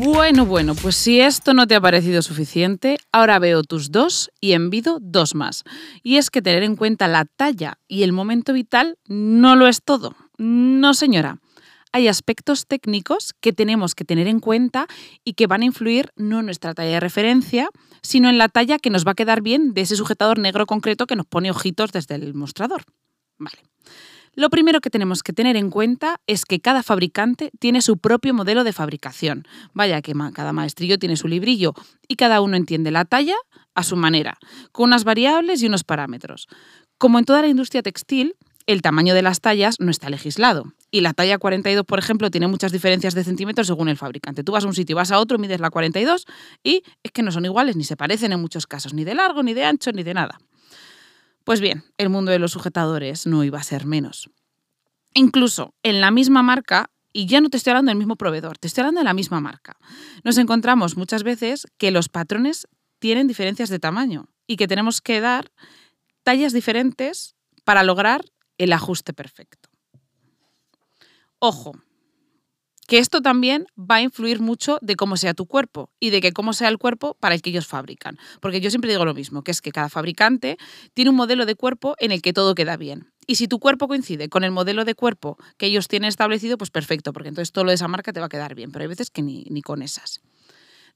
[0.01, 4.53] Bueno, bueno, pues si esto no te ha parecido suficiente, ahora veo tus dos y
[4.53, 5.65] envido dos más.
[6.03, 9.83] Y es que tener en cuenta la talla y el momento vital no lo es
[9.83, 10.15] todo.
[10.37, 11.39] No, señora.
[11.91, 14.87] Hay aspectos técnicos que tenemos que tener en cuenta
[15.25, 17.67] y que van a influir no en nuestra talla de referencia,
[18.01, 21.07] sino en la talla que nos va a quedar bien de ese sujetador negro concreto
[21.07, 22.85] que nos pone ojitos desde el mostrador.
[23.37, 23.57] Vale.
[24.39, 28.33] Lo primero que tenemos que tener en cuenta es que cada fabricante tiene su propio
[28.33, 29.45] modelo de fabricación.
[29.73, 31.73] Vaya que cada maestrillo tiene su librillo
[32.07, 33.35] y cada uno entiende la talla
[33.75, 34.37] a su manera,
[34.71, 36.47] con unas variables y unos parámetros.
[36.97, 40.71] Como en toda la industria textil, el tamaño de las tallas no está legislado.
[40.89, 44.45] Y la talla 42, por ejemplo, tiene muchas diferencias de centímetros según el fabricante.
[44.45, 46.25] Tú vas a un sitio, vas a otro, mides la 42
[46.63, 49.43] y es que no son iguales, ni se parecen en muchos casos, ni de largo,
[49.43, 50.39] ni de ancho, ni de nada.
[51.49, 54.29] Pues bien, el mundo de los sujetadores no iba a ser menos.
[55.15, 58.67] Incluso en la misma marca, y ya no te estoy hablando del mismo proveedor, te
[58.67, 59.75] estoy hablando de la misma marca,
[60.23, 62.67] nos encontramos muchas veces que los patrones
[62.99, 65.51] tienen diferencias de tamaño y que tenemos que dar
[66.21, 68.25] tallas diferentes para lograr
[68.59, 69.69] el ajuste perfecto.
[71.39, 71.71] Ojo,
[72.89, 76.33] que esto también va a influir mucho de cómo sea tu cuerpo y de que
[76.33, 78.17] cómo sea el cuerpo para el que ellos fabrican.
[78.41, 80.57] Porque yo siempre digo lo mismo, que es que cada fabricante
[80.95, 83.13] tiene un modelo de cuerpo en el que todo queda bien.
[83.27, 86.71] Y si tu cuerpo coincide con el modelo de cuerpo que ellos tienen establecido, pues
[86.71, 88.89] perfecto, porque entonces todo lo de esa marca te va a quedar bien, pero hay
[88.89, 90.21] veces que ni, ni con esas.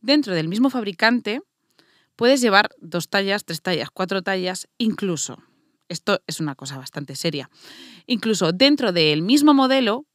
[0.02, 1.44] Dentro del mismo fabricante
[2.16, 5.38] puedes llevar dos tallas, tres tallas, cuatro tallas, incluso,
[5.90, 7.52] esto es una cosa bastante seria,
[8.08, 10.08] incluso dentro del mismo modelo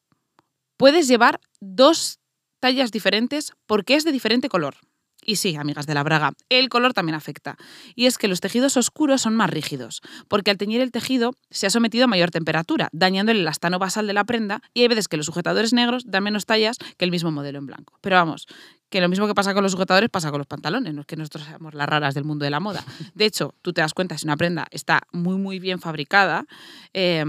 [0.79, 2.21] puedes llevar dos
[2.61, 4.77] tallas diferentes porque es de diferente color.
[5.25, 7.59] Y sí, amigas de la braga, el color también afecta.
[7.95, 11.67] Y es que los tejidos oscuros son más rígidos, porque al teñir el tejido se
[11.67, 15.07] ha sometido a mayor temperatura, dañando el elastano basal de la prenda, y hay veces
[15.07, 17.99] que los sujetadores negros dan menos tallas que el mismo modelo en blanco.
[18.01, 18.47] Pero vamos,
[18.89, 21.17] que lo mismo que pasa con los sujetadores pasa con los pantalones, no es que
[21.17, 22.83] nosotros seamos las raras del mundo de la moda.
[23.15, 26.47] De hecho, tú te das cuenta si una prenda está muy, muy bien fabricada,
[26.95, 27.25] eh,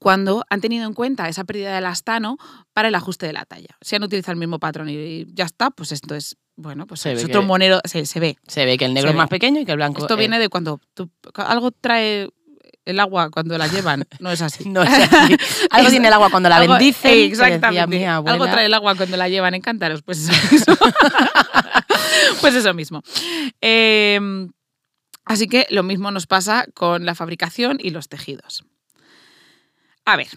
[0.00, 2.38] cuando han tenido en cuenta esa pérdida de elastano
[2.72, 3.76] para el ajuste de la talla.
[3.80, 7.12] Si han utilizado el mismo patrón y ya está, pues esto es, bueno, pues Se
[7.12, 8.36] es otro monero, se, se ve.
[8.46, 9.36] Se ve que el negro Se es más ve.
[9.36, 10.00] pequeño y que el blanco.
[10.00, 12.28] Esto viene de cuando tú- algo trae
[12.84, 14.64] el agua cuando la llevan, no es así.
[14.68, 15.36] No es así.
[15.70, 17.10] Algo tiene el agua cuando la Algo- bendicen.
[17.12, 17.86] que Exactamente.
[17.96, 18.16] decía.
[18.16, 20.74] Algo trae el agua cuando la llevan en cántaros, pues eso mismo.
[22.40, 23.02] pues eso mismo.
[23.60, 24.18] Eh,
[25.24, 28.64] así que lo mismo nos pasa con la fabricación y los tejidos.
[30.04, 30.28] A ver,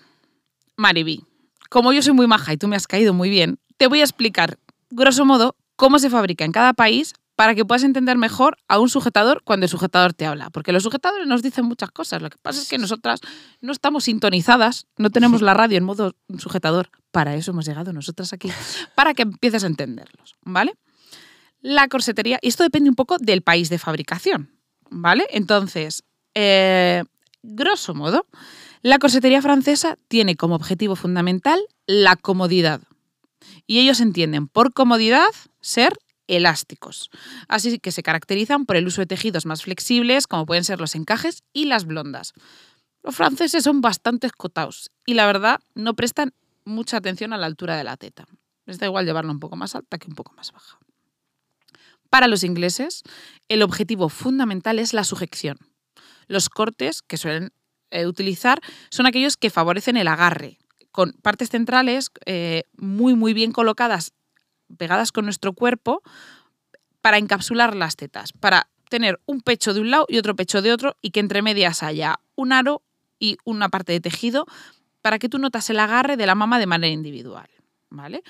[0.77, 1.25] Mariby,
[1.69, 4.03] como yo soy muy maja y tú me has caído muy bien, te voy a
[4.03, 8.79] explicar, grosso modo, cómo se fabrica en cada país para que puedas entender mejor a
[8.79, 10.49] un sujetador cuando el sujetador te habla.
[10.49, 12.21] Porque los sujetadores nos dicen muchas cosas.
[12.21, 13.19] Lo que pasa es que nosotras
[13.59, 16.89] no estamos sintonizadas, no tenemos la radio en modo sujetador.
[17.11, 18.49] Para eso hemos llegado nosotras aquí,
[18.95, 20.75] para que empieces a entenderlos, ¿vale?
[21.61, 24.51] La corsetería, y esto depende un poco del país de fabricación,
[24.89, 25.25] ¿vale?
[25.31, 26.03] Entonces,
[26.35, 27.03] eh,
[27.41, 28.27] grosso modo,
[28.85, 32.81] la corsetería francesa tiene como objetivo fundamental la comodidad.
[33.65, 35.25] Y ellos entienden por comodidad
[35.59, 37.09] ser elásticos.
[37.47, 40.93] Así que se caracterizan por el uso de tejidos más flexibles, como pueden ser los
[40.93, 42.33] encajes y las blondas.
[43.01, 47.77] Los franceses son bastante escotados y la verdad no prestan mucha atención a la altura
[47.77, 48.27] de la teta.
[48.67, 50.77] Les da igual llevarla un poco más alta que un poco más baja.
[52.11, 53.01] Para los ingleses,
[53.49, 55.57] el objetivo fundamental es la sujeción.
[56.27, 57.51] Los cortes que suelen
[57.91, 60.57] eh, utilizar son aquellos que favorecen el agarre,
[60.91, 64.13] con partes centrales eh, muy, muy bien colocadas,
[64.77, 66.01] pegadas con nuestro cuerpo,
[67.01, 70.71] para encapsular las tetas, para tener un pecho de un lado y otro pecho de
[70.71, 72.81] otro, y que entre medias haya un aro
[73.19, 74.45] y una parte de tejido,
[75.01, 77.47] para que tú notas el agarre de la mama de manera individual.
[77.89, 78.23] ¿vale?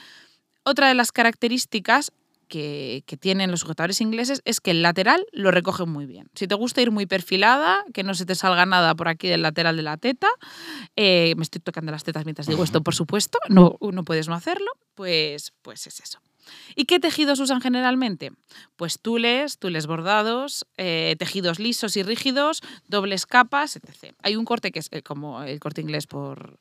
[0.64, 2.12] Otra de las características
[2.46, 6.30] que, que, tienen los sujetadores ingleses es que el lateral lo recogen muy bien.
[6.36, 9.42] Si te gusta ir muy perfilada, que no se te salga nada por aquí del
[9.42, 10.28] lateral de la teta,
[10.96, 14.36] eh, me estoy tocando las tetas mientras digo esto, por supuesto, no, no puedes no
[14.36, 16.20] hacerlo, pues, pues es eso.
[16.76, 18.32] ¿Y qué tejidos usan generalmente?
[18.76, 24.16] Pues tules, tules bordados, eh, tejidos lisos y rígidos, dobles capas, etc.
[24.22, 26.60] Hay un corte que es eh, como el corte inglés por...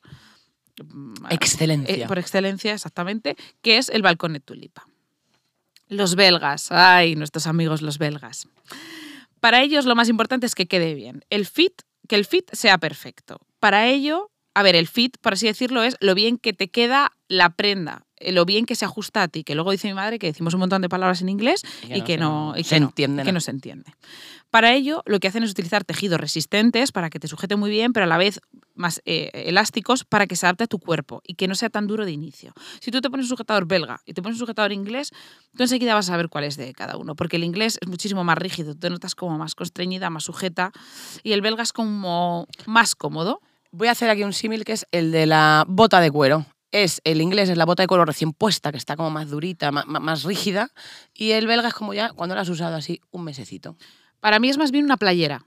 [1.29, 1.95] Excelencia.
[1.95, 4.85] Eh, por excelencia, exactamente, que es el balconet tulipa.
[5.87, 8.47] Los belgas, ay, nuestros amigos los belgas.
[9.39, 11.23] Para ellos lo más importante es que quede bien.
[11.29, 13.39] El fit, que el fit sea perfecto.
[13.59, 17.11] Para ello, a ver, el fit, por así decirlo, es lo bien que te queda
[17.27, 20.27] la prenda, lo bien que se ajusta a ti, que luego dice mi madre que
[20.27, 23.23] decimos un montón de palabras en inglés y que no, y que se no, entiende.
[23.23, 23.93] que no se entiende.
[24.49, 27.91] Para ello, lo que hacen es utilizar tejidos resistentes para que te sujete muy bien,
[27.91, 28.39] pero a la vez
[28.73, 31.87] más eh, elásticos para que se adapte a tu cuerpo y que no sea tan
[31.87, 32.53] duro de inicio.
[32.79, 35.11] Si tú te pones un sujetador belga y te pones un sujetador inglés,
[35.57, 38.23] tú enseguida vas a saber cuál es de cada uno, porque el inglés es muchísimo
[38.23, 40.71] más rígido, te notas como más constreñida, más sujeta,
[41.23, 43.41] y el belga es como más cómodo.
[43.71, 46.45] Voy a hacer aquí un símil que es el de la bota de cuero.
[46.75, 49.71] Es el inglés es la bota de cuero recién puesta, que está como más durita,
[49.71, 50.73] más, más rígida,
[51.13, 53.77] y el belga es como ya cuando la has usado así un mesecito.
[54.19, 55.45] Para mí es más bien una playera.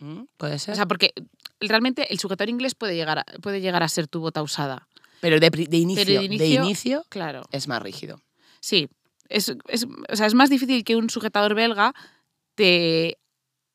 [0.00, 0.24] ¿Mm?
[0.36, 0.72] Puede ser.
[0.72, 1.14] O sea, porque
[1.60, 4.86] realmente el sujetador inglés puede llegar a, puede llegar a ser tu bota usada.
[5.22, 7.44] pero de, de inicio, Pero de inicio, claro.
[7.52, 8.20] es más rígido.
[8.60, 8.90] Sí,
[9.30, 11.94] es, es, o sea, es más difícil que un sujetador belga
[12.54, 13.16] te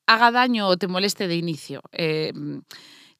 [0.06, 1.82] haga daño o te moleste de inicio.
[1.90, 2.32] Eh,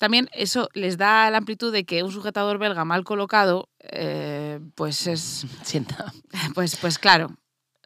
[0.03, 5.07] también eso les da la amplitud de que un sujetador belga mal colocado, eh, pues
[5.07, 6.13] es, Sienta.
[6.57, 7.37] pues, pues claro.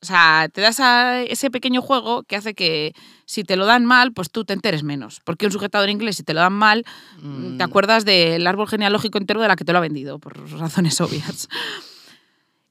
[0.00, 2.94] O sea, te das a ese pequeño juego que hace que
[3.26, 5.20] si te lo dan mal, pues tú te enteres menos.
[5.24, 6.87] Porque un sujetador inglés, si te lo dan mal,
[7.20, 10.38] Mm, te acuerdas del árbol genealógico entero de la que te lo ha vendido, por
[10.59, 11.50] razones obvias.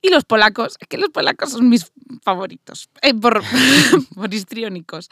[0.01, 1.91] Y los polacos, es que los polacos son mis
[2.23, 3.43] favoritos, eh, por,
[4.15, 5.09] por histriónicos.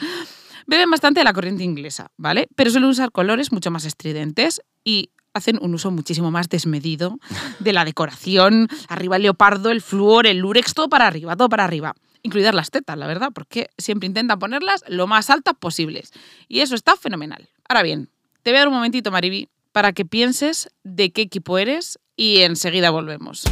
[0.67, 2.47] Beben bastante de la corriente inglesa, ¿vale?
[2.55, 7.19] Pero suelen usar colores mucho más estridentes y hacen un uso muchísimo más desmedido
[7.59, 8.67] de la decoración.
[8.87, 11.95] Arriba el leopardo, el flúor, el lurex, todo para arriba, todo para arriba.
[12.21, 16.11] Incluidas las tetas, la verdad, porque siempre intentan ponerlas lo más altas posibles.
[16.47, 17.49] Y eso está fenomenal.
[17.67, 18.09] Ahora bien,
[18.43, 22.41] te voy a dar un momentito, Mariby, para que pienses de qué equipo eres y
[22.41, 23.43] enseguida volvemos.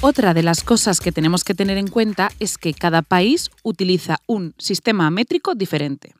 [0.00, 4.18] Otra de las cosas que tenemos que tener en cuenta es que cada país utiliza
[4.28, 6.14] un sistema métrico diferente.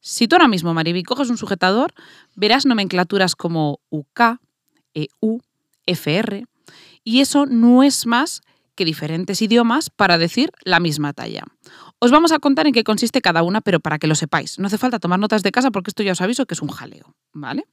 [0.00, 1.94] Si tú ahora mismo, Mariby, coges un sujetador,
[2.34, 4.40] verás nomenclaturas como UK,
[4.94, 5.38] EU,
[5.86, 6.44] FR,
[7.04, 8.42] y eso no es más
[8.74, 11.44] que diferentes idiomas para decir la misma talla.
[12.00, 14.58] Os vamos a contar en qué consiste cada una, pero para que lo sepáis.
[14.58, 16.68] No hace falta tomar notas de casa porque esto ya os aviso que es un
[16.68, 17.64] jaleo, ¿vale?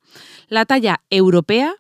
[0.50, 1.74] La talla europea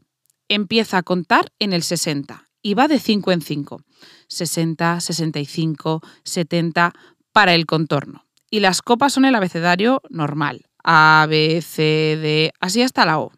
[0.48, 3.82] empieza a contar en el 60 y va de 5 en 5.
[4.28, 6.94] 60, 65, 70
[7.32, 8.26] para el contorno.
[8.50, 10.66] Y las copas son el abecedario normal.
[10.84, 13.32] A, B, C, D, así hasta la O.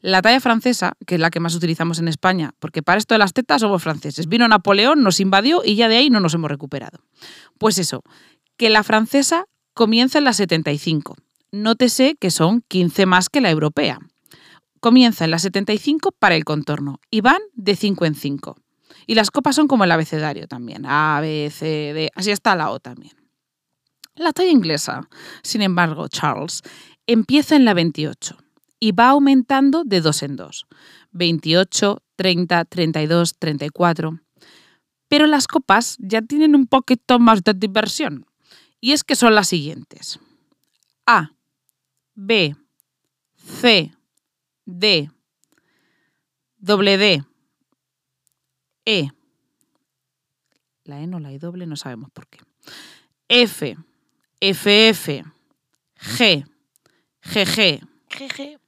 [0.00, 3.18] La talla francesa, que es la que más utilizamos en España, porque para esto de
[3.18, 4.28] las tetas somos franceses.
[4.28, 6.98] Vino Napoleón, nos invadió y ya de ahí no nos hemos recuperado.
[7.56, 8.02] Pues eso,
[8.58, 11.16] que la francesa comienza en la 75.
[11.52, 13.98] Nótese que son 15 más que la europea.
[14.84, 18.58] Comienza en la 75 para el contorno y van de 5 en 5.
[19.06, 20.84] Y las copas son como el abecedario también.
[20.84, 23.14] A, B, C, D, así está la O también.
[24.14, 25.08] La talla inglesa,
[25.42, 26.60] sin embargo, Charles,
[27.06, 28.36] empieza en la 28
[28.78, 30.66] y va aumentando de dos en dos.
[31.12, 34.20] 28, 30, 32, 34.
[35.08, 38.26] Pero las copas ya tienen un poquito más de diversión.
[38.82, 40.20] Y es que son las siguientes.
[41.06, 41.30] A,
[42.14, 42.54] B,
[43.62, 43.90] C,
[44.66, 45.10] D,
[46.58, 47.22] doble D,
[48.84, 49.08] E.
[50.84, 52.38] La E no la E doble, no sabemos por qué.
[53.28, 53.76] F,
[54.40, 55.22] FF,
[55.96, 56.44] G,
[57.22, 58.58] GG, Jeje.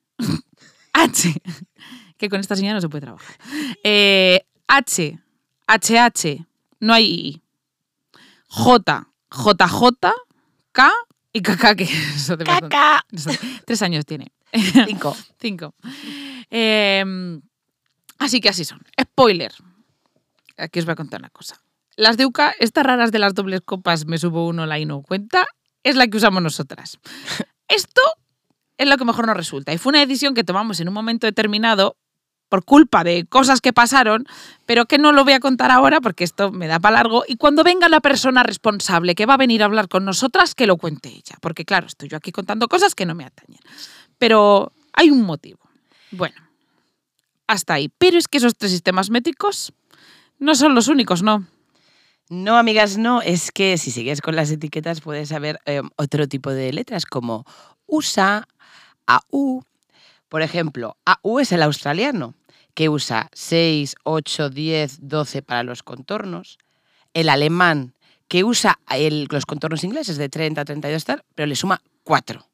[0.95, 1.35] H,
[2.17, 3.37] que con esta señal no se puede trabajar.
[3.85, 5.19] Eh, H,
[5.69, 6.47] HH,
[6.81, 7.43] no hay I.
[8.49, 10.13] J, JJ,
[10.73, 10.93] K
[11.33, 13.05] y KK, que eso te pasa- Caca.
[13.13, 13.31] eso-
[13.67, 14.33] Tres años tiene.
[14.87, 15.17] Cinco.
[15.41, 15.75] Cinco.
[16.51, 17.05] Eh,
[18.19, 18.81] así que así son.
[19.01, 19.53] Spoiler.
[20.57, 21.61] Aquí os voy a contar una cosa.
[21.97, 25.03] Las de UCA, estas raras de las dobles copas, me subo uno, la y no
[25.03, 25.47] cuenta,
[25.83, 26.99] es la que usamos nosotras.
[27.69, 28.03] Esto
[28.79, 29.73] es lo que mejor nos resulta.
[29.73, 31.97] Y fue una decisión que tomamos en un momento determinado
[32.49, 34.27] por culpa de cosas que pasaron,
[34.67, 37.25] pero que no lo voy a contar ahora porque esto me da para largo.
[37.27, 40.67] Y cuando venga la persona responsable que va a venir a hablar con nosotras, que
[40.67, 41.37] lo cuente ella.
[41.41, 43.61] Porque claro, estoy yo aquí contando cosas que no me atañen.
[44.19, 45.61] Pero hay un motivo.
[46.11, 46.37] Bueno,
[47.47, 47.91] hasta ahí.
[47.99, 49.73] Pero es que esos tres sistemas métricos
[50.39, 51.47] no son los únicos, ¿no?
[52.29, 53.23] No, amigas, no.
[53.23, 57.45] Es que si sigues con las etiquetas puedes saber eh, otro tipo de letras como
[57.87, 58.47] USA,
[59.07, 59.63] AU.
[60.29, 62.35] Por ejemplo, AU es el australiano,
[62.75, 66.59] que usa 6, 8, 10, 12 para los contornos.
[67.15, 67.95] El alemán,
[68.29, 68.79] que usa
[69.31, 72.45] los contornos ingleses de 30, 32, tal, pero le suma 4.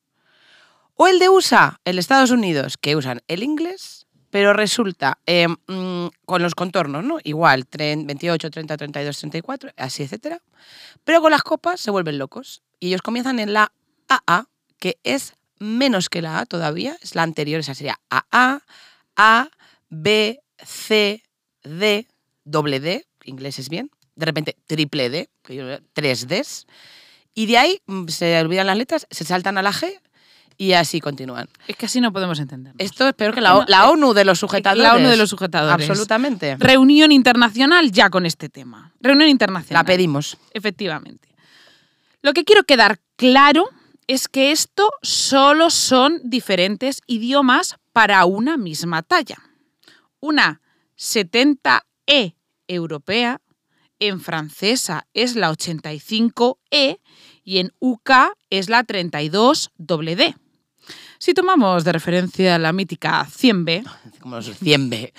[0.94, 6.06] O el de USA, el Estados Unidos, que usan el inglés, pero resulta eh, mm,
[6.24, 7.18] con los contornos, ¿no?
[7.22, 10.40] Igual, tren- 28, 30, 32, 34, así, etcétera.
[11.04, 12.62] Pero con las copas se vuelven locos.
[12.80, 13.72] Y ellos comienzan en la
[14.08, 14.46] AA,
[14.78, 18.62] que es menos que la A todavía, es la anterior, esa sería AA,
[19.16, 19.48] A,
[19.88, 21.22] B, C,
[21.62, 22.08] D,
[22.44, 25.30] doble D, inglés es bien, de repente triple D,
[25.92, 26.66] tres Ds,
[27.34, 30.00] y de ahí mm, se olvidan las letras, se saltan a la G
[30.56, 31.48] y así continúan.
[31.66, 32.76] Es que así no podemos entendernos.
[32.78, 34.82] Esto es peor que la, la ONU de los sujetadores.
[34.82, 35.88] La ONU de los sujetadores.
[35.88, 36.56] Absolutamente.
[36.58, 38.92] Reunión internacional ya con este tema.
[39.00, 39.82] Reunión internacional.
[39.82, 40.36] La pedimos.
[40.52, 41.28] Efectivamente.
[42.22, 43.68] Lo que quiero quedar claro
[44.06, 49.38] es que esto solo son diferentes idiomas para una misma talla.
[50.20, 50.60] Una
[50.96, 52.34] 70E
[52.68, 53.40] europea,
[53.98, 57.00] en francesa es la 85E
[57.44, 58.10] y en UK
[58.50, 60.34] es la 32D.
[61.18, 63.84] Si tomamos de referencia la mítica 100B,
[64.20, 65.12] Como los 100B.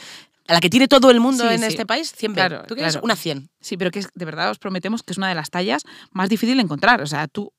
[0.49, 1.67] A la que tiene todo el mundo Sí, en sí.
[1.67, 2.33] este país, 100B.
[2.33, 3.05] Claro, ¿Tú quieres claro.
[3.05, 3.49] una 100?
[3.61, 6.27] Sí, pero que es- de verdad os prometemos que es una de las tallas más
[6.27, 7.01] difíciles de encontrar.
[7.01, 7.53] O sea, tú.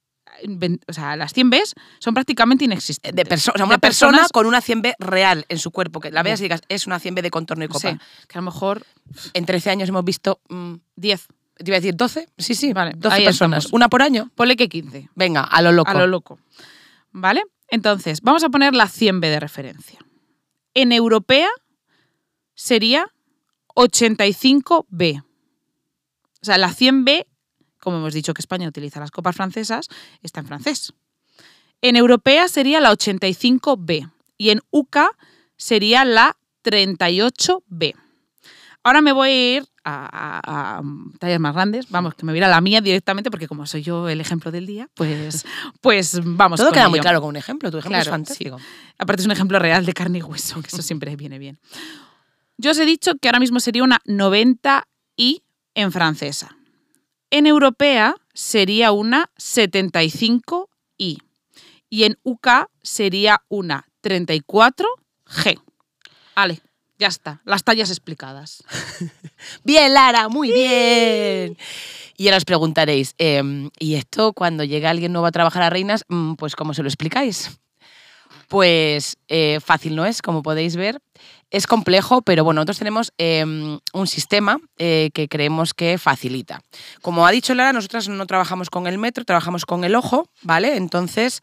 [0.88, 3.14] O sea, las 100 Bs son prácticamente inexistentes.
[3.14, 6.00] De perso- o sea, De una persona personas- con una 100B real en su cuerpo,
[6.00, 7.92] que la veas y digas, es una 100B de contorno y copa.
[7.92, 7.98] Sí,
[8.28, 8.84] que a lo mejor
[9.32, 11.26] En 13 años hemos visto, mm, 10.
[11.56, 13.64] Te iba a decir 12, sí, sí, Vale, 12 ahí personas.
[13.64, 13.72] estamos.
[13.74, 14.30] ¿Una por año?
[14.34, 15.10] Ponle que 15.
[15.14, 15.90] Venga, a lo loco.
[15.90, 16.38] A lo loco.
[17.12, 17.44] ¿Vale?
[17.68, 20.00] Entonces, vamos a poner la 100B de referencia.
[20.74, 21.48] En europea
[22.54, 23.06] sería
[23.74, 25.22] 85B.
[25.22, 27.26] O sea, la 100B,
[27.80, 29.88] como hemos dicho que España utiliza las copas francesas,
[30.22, 30.92] está en francés.
[31.80, 34.98] En europea sería la 85B y en UK
[35.56, 37.94] sería la 38B.
[38.82, 40.82] Ahora me voy a ir a, a- a
[41.18, 41.88] tallas más grandes.
[41.90, 44.20] Vamos, que me voy a ir a la mía directamente porque como soy yo el
[44.20, 45.44] ejemplo del día, pues,
[45.80, 46.58] pues vamos.
[46.58, 47.70] Todo con queda muy claro con un ejemplo.
[47.70, 48.58] Tu ejemplo es Claro, fantástico.
[48.98, 51.58] Aparte es un ejemplo real de carne y hueso, que eso siempre viene bien.
[52.56, 55.42] Yo os he dicho que ahora mismo sería una 90 I
[55.74, 56.56] en francesa.
[57.30, 60.66] En europea sería una 75I
[61.90, 62.48] y en UK
[62.82, 65.60] sería una 34G.
[66.36, 66.60] Vale,
[66.98, 68.62] ya está, las tallas explicadas.
[69.64, 71.56] Bien, Lara, muy bien.
[72.16, 76.04] Y ahora os preguntaréis, em, ¿y esto cuando llega alguien nuevo a trabajar a Reinas,
[76.08, 77.50] mm, pues cómo se lo explicáis?
[78.48, 81.00] Pues eh, fácil no es, como podéis ver.
[81.50, 86.62] Es complejo, pero bueno, nosotros tenemos em, un sistema eh, que creemos que facilita.
[87.00, 90.76] Como ha dicho Lara, nosotras no trabajamos con el metro, trabajamos con el ojo, ¿vale?
[90.76, 91.40] Entonces,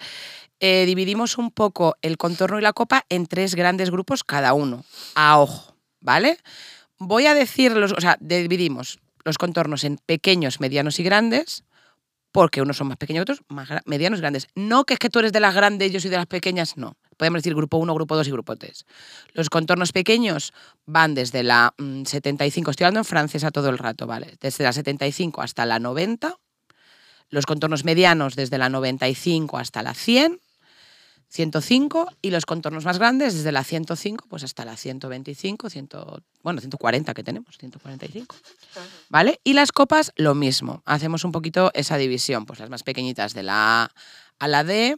[0.61, 4.85] eh, dividimos un poco el contorno y la copa en tres grandes grupos cada uno,
[5.15, 6.37] a ojo, ¿vale?
[6.99, 11.63] Voy a decirlos, o sea, dividimos los contornos en pequeños, medianos y grandes,
[12.31, 14.47] porque unos son más pequeños que otros, más medianos y grandes.
[14.53, 16.95] No que es que tú eres de las grandes, yo soy de las pequeñas, no.
[17.17, 18.85] Podemos decir grupo 1, grupo 2 y grupo 3.
[19.33, 20.53] Los contornos pequeños
[20.85, 21.73] van desde la
[22.05, 24.37] 75, mm, estoy hablando en francesa todo el rato, ¿vale?
[24.39, 26.37] Desde la 75 hasta la 90.
[27.29, 30.39] Los contornos medianos desde la 95 hasta la 100
[31.31, 35.89] 105 y los contornos más grandes desde la 105 pues hasta la 125, 100,
[36.43, 38.35] bueno, 140 que tenemos, 145.
[39.09, 39.39] ¿Vale?
[39.45, 40.83] Y las copas lo mismo.
[40.85, 43.91] Hacemos un poquito esa división, pues las más pequeñitas de la A
[44.39, 44.97] a la D.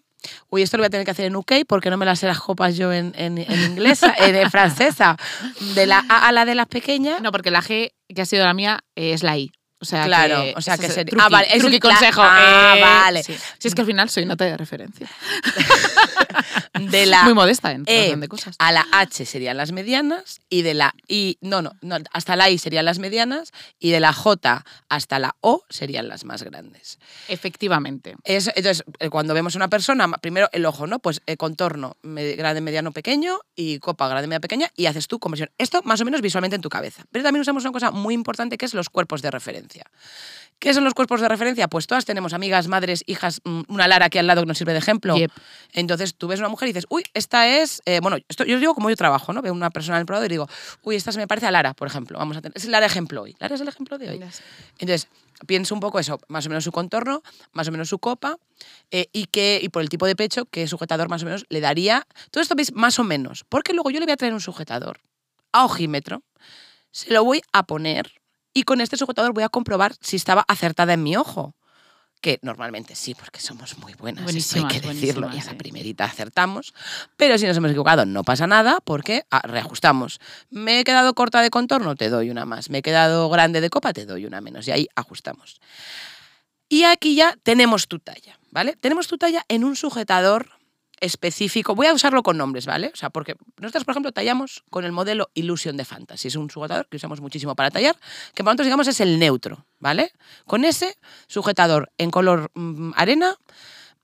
[0.49, 2.27] Uy, esto lo voy a tener que hacer en UK porque no me las sé
[2.27, 5.17] las copas yo en, en, inglesa, en francesa.
[5.75, 7.21] De la A a la D las pequeñas.
[7.21, 9.51] No, porque la G, que ha sido la mía, es la I.
[9.83, 12.21] O sea, claro, que, o sea que se, ah, vale, es consejo.
[12.23, 13.21] Ah, eh, vale.
[13.21, 15.09] Si es que al final soy nota de referencia.
[16.79, 18.55] de la Muy modesta en e de cosas.
[18.59, 22.49] A la H serían las medianas y de la I, no, no, no, hasta la
[22.49, 26.99] I serían las medianas y de la J hasta la O serían las más grandes.
[27.27, 28.15] Efectivamente.
[28.23, 30.99] Es, entonces, eh, cuando vemos a una persona, primero el ojo, ¿no?
[30.99, 35.49] Pues eh, contorno grande, mediano, pequeño y copa grande, mediano, pequeña y haces tu conversión.
[35.57, 37.03] Esto más o menos visualmente en tu cabeza.
[37.11, 39.85] Pero también usamos una cosa muy importante que es los cuerpos de referencia.
[40.59, 41.67] ¿Qué son los cuerpos de referencia?
[41.67, 44.71] Pues todas tenemos amigas, madres, hijas, mm, una Lara aquí al lado que nos sirve
[44.71, 45.15] de ejemplo.
[45.73, 48.75] Entonces tú ves una mujer y dices, uy, esta es, eh, bueno, esto, yo digo
[48.75, 49.41] como yo trabajo, ¿no?
[49.41, 50.47] Veo una persona en el probador y digo,
[50.83, 52.17] uy, esta se me parece a Lara, por ejemplo.
[52.17, 53.35] Vamos a tener, es Lara ejemplo hoy.
[53.39, 54.23] Lara es el ejemplo de hoy.
[54.79, 55.07] Entonces,
[55.47, 58.37] pienso un poco eso, más o menos su contorno, más o menos su copa
[58.91, 61.61] eh, y, que, y por el tipo de pecho, qué sujetador más o menos le
[61.61, 62.07] daría.
[62.31, 64.99] Todo esto veis más o menos, porque luego yo le voy a traer un sujetador
[65.51, 66.23] a ojímetro,
[66.91, 68.11] se lo voy a poner
[68.53, 71.55] y con este sujetador voy a comprobar si estaba acertada en mi ojo.
[72.23, 76.73] Que normalmente sí, porque somos muy buenas, hay que decirlo, y a la primerita acertamos.
[77.17, 80.21] Pero si nos hemos equivocado, no pasa nada, porque ah, reajustamos.
[80.49, 82.69] Me he quedado corta de contorno, te doy una más.
[82.69, 84.65] Me he quedado grande de copa, te doy una menos.
[84.69, 85.59] Y ahí ajustamos.
[86.69, 88.77] Y aquí ya tenemos tu talla, ¿vale?
[88.77, 90.49] Tenemos tu talla en un sujetador
[91.03, 91.75] específico.
[91.75, 92.91] Voy a usarlo con nombres, ¿vale?
[92.93, 96.29] O sea, porque nosotros, por ejemplo, tallamos con el modelo Illusion de Fantasy.
[96.29, 97.95] Es un sujetador que usamos muchísimo para tallar,
[98.33, 100.13] que para nosotros, digamos, es el neutro, ¿vale?
[100.45, 100.97] Con ese
[101.27, 103.35] sujetador en color mm, arena,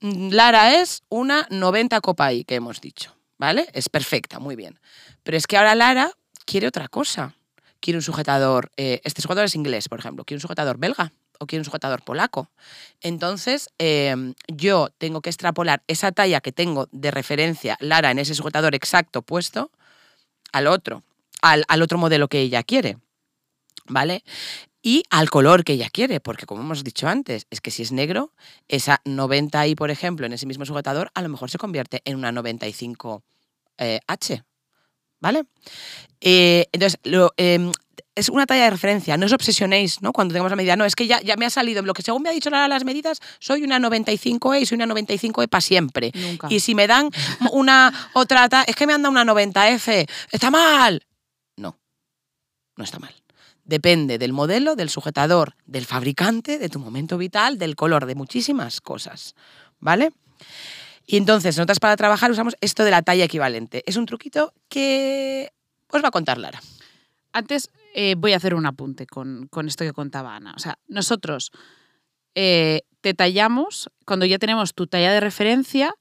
[0.01, 3.67] mm, Lara es una 90 copa I, que hemos dicho, ¿vale?
[3.73, 4.79] Es perfecta, muy bien.
[5.23, 6.11] Pero es que ahora Lara
[6.45, 7.33] quiere otra cosa.
[7.79, 11.47] Quiere un sujetador, eh, este sujetador es inglés, por ejemplo, quiere un sujetador belga, o
[11.47, 12.49] quiero un sujetador polaco.
[13.01, 18.35] Entonces, em, yo tengo que extrapolar esa talla que tengo de referencia Lara en ese
[18.35, 19.71] sujetador exacto puesto
[20.51, 21.03] al otro,
[21.41, 22.97] al, otro modelo que ella quiere.
[23.91, 24.23] ¿Vale?
[24.81, 27.91] y al color que ella quiere, porque como hemos dicho antes, es que si es
[27.91, 28.31] negro,
[28.69, 32.15] esa 90 i por ejemplo, en ese mismo sujetador, a lo mejor se convierte en
[32.15, 33.21] una 95H.
[33.77, 33.99] Eh,
[35.19, 35.43] ¿Vale?
[36.21, 37.73] Eh, entonces, lo, em,
[38.19, 40.11] es una talla de referencia, no os obsesionéis ¿no?
[40.11, 42.21] cuando tengamos la medida, no, es que ya, ya me ha salido, lo que según
[42.21, 46.11] me ha dicho las medidas, soy una 95E y soy una 95E para siempre.
[46.49, 47.09] Y si me dan
[47.51, 51.05] una otra, es que me han dado una 90F, está mal.
[51.55, 51.79] No,
[52.75, 53.13] no está mal.
[53.63, 58.81] Depende del modelo, del sujetador, del fabricante, de tu momento vital, del color, de muchísimas
[58.81, 59.35] cosas.
[59.79, 60.11] ¿Vale?
[61.05, 63.83] Y entonces, nosotras para trabajar usamos esto de la talla equivalente.
[63.85, 65.51] Es un truquito que
[65.89, 66.61] os va a contar Lara.
[67.33, 70.53] Antes eh, voy a hacer un apunte con, esto que contaba Ana.
[70.55, 71.51] O sea, nosotros
[72.35, 75.93] eh, te tallamos, cuando ya tenemos tu talla de referencia,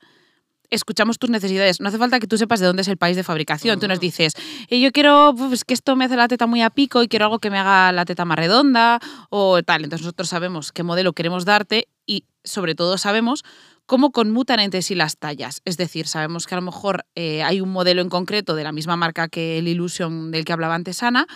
[0.71, 1.81] escuchamos tus necesidades.
[1.81, 3.81] No hace falta que tú sepas de dónde es el país de fabricación.
[3.81, 4.35] Tú nos dices,
[4.69, 7.27] eh, yo quiero pues, que esto me hace la teta muy a pico y quiero
[7.27, 9.01] algo que me haga la teta más redonda
[9.31, 9.85] o tal.
[9.85, 13.45] Entonces nosotros sabemos qué modelo queremos darte y sobre todo sabemos
[13.89, 15.63] cómo conmutan entre sí las tallas.
[15.65, 18.97] Es decir, sabemos que a lo mejor hay un modelo en concreto de la misma
[18.97, 21.27] marca que el Illusion del que hablaba antes Ana,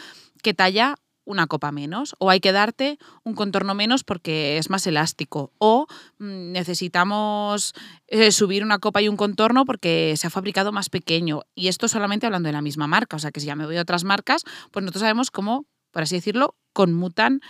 [0.42, 4.86] que talla una copa menos o hay que darte un contorno menos porque es más
[4.86, 5.86] elástico o
[6.18, 7.74] mm, necesitamos
[8.08, 11.88] eh, subir una copa y un contorno porque se ha fabricado más pequeño y esto
[11.88, 14.04] solamente hablando de la misma marca, o sea que si ya me voy a otras
[14.04, 14.42] marcas,
[14.72, 17.40] pues nosotros sabemos cómo por así decirlo, conmutan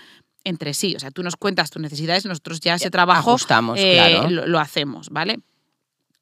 [0.44, 0.94] entre sí.
[0.96, 4.30] O sea, tú nos cuentas tus necesidades, nosotros ya ese trabajo Ajustamos, eh, claro.
[4.30, 5.40] lo, lo hacemos, ¿vale?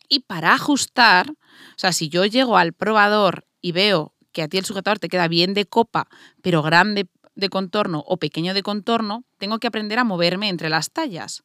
[0.08, 4.58] Y para ajustar, o sea, si yo llego al probador y veo que a ti
[4.58, 6.08] el sujetador te queda bien de copa,
[6.42, 10.90] pero grande de contorno o pequeño de contorno, tengo que aprender a moverme entre las
[10.90, 11.42] tallas,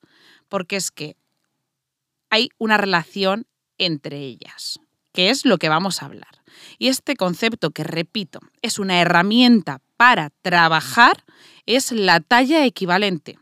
[0.50, 1.16] porque es que
[2.30, 3.48] hay una relación
[3.78, 4.80] entre ellas,
[5.14, 6.42] que es lo que vamos a hablar.
[6.78, 11.24] Y este concepto que, repito, es una herramienta para trabajar,
[11.66, 13.38] es la talla equivalente.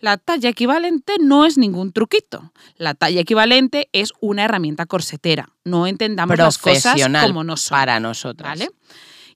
[0.00, 2.52] La talla equivalente no es ningún truquito.
[2.76, 5.50] La talla equivalente es una herramienta corsetera.
[5.64, 7.76] No entendamos las cosas como no son.
[7.76, 8.58] para nosotras.
[8.58, 8.70] ¿Vale?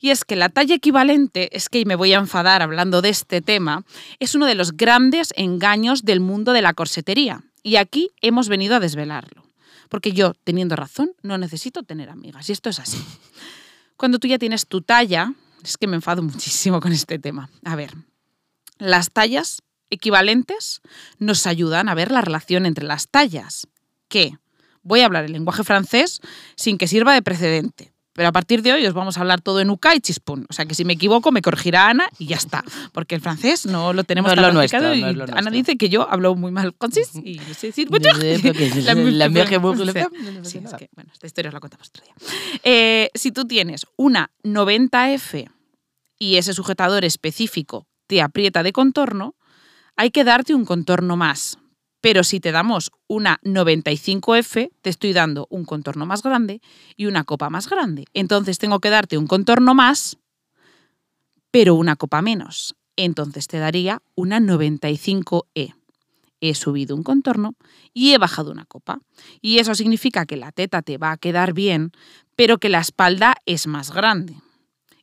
[0.00, 3.40] Y es que la talla equivalente, es que me voy a enfadar hablando de este
[3.40, 3.84] tema,
[4.18, 7.44] es uno de los grandes engaños del mundo de la corsetería.
[7.62, 9.45] Y aquí hemos venido a desvelarlo.
[9.88, 12.48] Porque yo, teniendo razón, no necesito tener amigas.
[12.48, 12.98] Y esto es así.
[13.96, 15.32] Cuando tú ya tienes tu talla,
[15.62, 17.50] es que me enfado muchísimo con este tema.
[17.64, 17.94] A ver,
[18.78, 20.80] las tallas equivalentes
[21.18, 23.66] nos ayudan a ver la relación entre las tallas.
[24.08, 24.36] Que
[24.82, 26.20] voy a hablar el lenguaje francés
[26.56, 27.92] sin que sirva de precedente.
[28.16, 30.46] Pero a partir de hoy os vamos a hablar todo en UK y chispún.
[30.48, 32.64] O sea que si me equivoco me corregirá Ana y ya está.
[32.92, 35.22] Porque el francés no lo tenemos No tan lo nuestro, practicado no y es lo
[35.24, 35.52] Ana nuestro.
[35.52, 38.08] dice que yo hablo muy mal francés y no sé decir mucho.
[38.82, 39.56] La- la mierda que-
[40.42, 42.14] Sí, sí, es que, bueno, esta historia os la contamos otro día.
[42.64, 45.48] Eh, si tú tienes una 90F
[46.18, 49.34] y ese sujetador específico te aprieta de contorno,
[49.96, 51.58] hay que darte un contorno más.
[52.06, 56.60] Pero si te damos una 95F, te estoy dando un contorno más grande
[56.96, 58.04] y una copa más grande.
[58.14, 60.16] Entonces tengo que darte un contorno más,
[61.50, 62.76] pero una copa menos.
[62.94, 65.74] Entonces te daría una 95E.
[66.40, 67.56] He subido un contorno
[67.92, 69.00] y he bajado una copa.
[69.40, 71.90] Y eso significa que la teta te va a quedar bien,
[72.36, 74.36] pero que la espalda es más grande.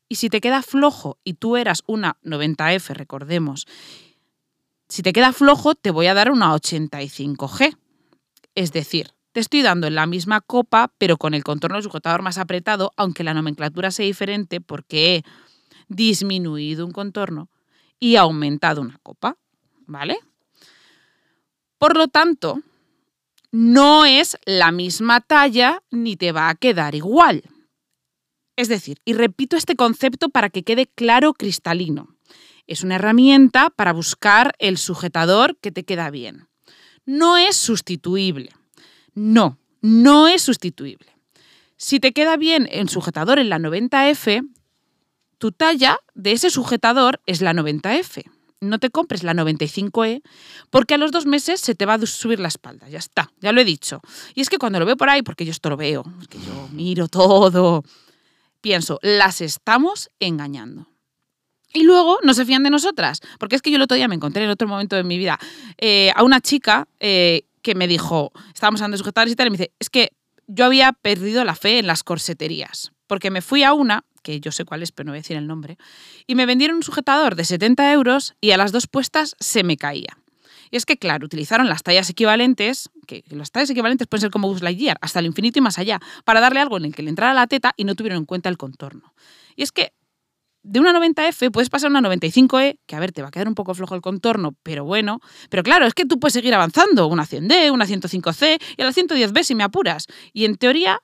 [0.07, 3.67] Y si te queda flojo y tú eras una 90F, recordemos,
[4.93, 7.75] si te queda flojo te voy a dar una 85G.
[8.53, 12.37] Es decir, te estoy dando en la misma copa, pero con el contorno sujetador más
[12.37, 15.23] apretado, aunque la nomenclatura sea diferente porque he
[15.87, 17.49] disminuido un contorno
[17.99, 19.35] y aumentado una copa.
[19.87, 20.19] ¿Vale?
[21.79, 22.61] Por lo tanto,
[23.51, 27.41] no es la misma talla ni te va a quedar igual.
[28.55, 32.15] Es decir, y repito este concepto para que quede claro cristalino.
[32.67, 36.47] Es una herramienta para buscar el sujetador que te queda bien.
[37.05, 38.49] No es sustituible.
[39.13, 41.07] No, no es sustituible.
[41.77, 44.49] Si te queda bien el sujetador en la 90F,
[45.37, 48.23] tu talla de ese sujetador es la 90F.
[48.61, 50.21] No te compres la 95E
[50.69, 52.87] porque a los dos meses se te va a subir la espalda.
[52.87, 53.99] Ya está, ya lo he dicho.
[54.35, 56.39] Y es que cuando lo veo por ahí, porque yo esto lo veo, es que
[56.39, 57.83] yo miro todo,
[58.61, 60.87] pienso, las estamos engañando.
[61.73, 64.15] Y luego no se fían de nosotras, porque es que yo el otro día me
[64.15, 65.39] encontré en otro momento de mi vida
[65.79, 69.49] eh, a una chica eh, que me dijo, estábamos hablando de sujetadores y tal, y
[69.49, 70.11] me dice, es que
[70.47, 74.51] yo había perdido la fe en las corseterías, porque me fui a una, que yo
[74.51, 75.77] sé cuál es, pero no voy a decir el nombre,
[76.27, 79.77] y me vendieron un sujetador de 70 euros y a las dos puestas se me
[79.77, 80.17] caía.
[80.69, 84.47] Y es que, claro, utilizaron las tallas equivalentes, que las tallas equivalentes pueden ser como
[84.47, 87.09] Buzz Lightyear, hasta el infinito y más allá, para darle algo en el que le
[87.09, 89.13] entrara la teta y no tuvieron en cuenta el contorno.
[89.55, 89.93] Y es que
[90.63, 93.47] de una 90F puedes pasar a una 95E, que a ver, te va a quedar
[93.47, 95.19] un poco flojo el contorno, pero bueno.
[95.49, 98.91] Pero claro, es que tú puedes seguir avanzando, una 100D, una 105C y a la
[98.91, 100.07] 110B si me apuras.
[100.31, 101.01] Y en teoría,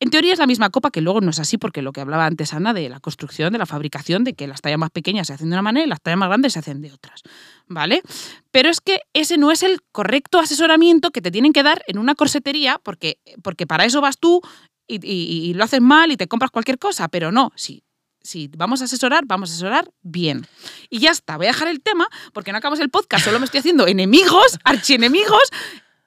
[0.00, 2.26] en teoría es la misma copa, que luego no es así, porque lo que hablaba
[2.26, 5.32] antes Ana de la construcción, de la fabricación, de que las tallas más pequeñas se
[5.32, 7.22] hacen de una manera y las tallas más grandes se hacen de otras.
[7.66, 8.02] ¿Vale?
[8.50, 11.98] Pero es que ese no es el correcto asesoramiento que te tienen que dar en
[11.98, 14.42] una corsetería, porque, porque para eso vas tú
[14.86, 17.83] y, lo haces mal y te compras cualquier cosa, pero no, si,
[18.24, 20.46] si vamos a asesorar, vamos a asesorar bien.
[20.88, 23.44] Y ya está, voy a dejar el tema porque no acabamos el podcast, solo me
[23.44, 25.42] estoy haciendo enemigos, archienemigos.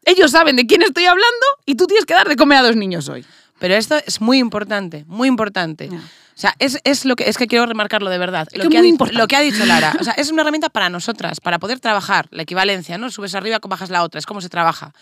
[0.04, 2.76] Ellos saben de quién estoy hablando y tú tienes que dar de comer a dos
[2.76, 3.24] niños hoy.
[3.60, 5.90] Pero esto es muy importante, muy importante.
[5.90, 8.48] O sea, es, es lo que es que quiero remarcarlo de verdad.
[8.52, 9.18] Es Lo que que, ha muy dicho, importante.
[9.18, 9.96] lo que ha dicho Lara.
[10.00, 13.10] O sea, es una herramienta para nosotras, para poder trabajar la equivalencia, ¿no?
[13.10, 14.94] Subes arriba, bajas la otra, es como se trabaja.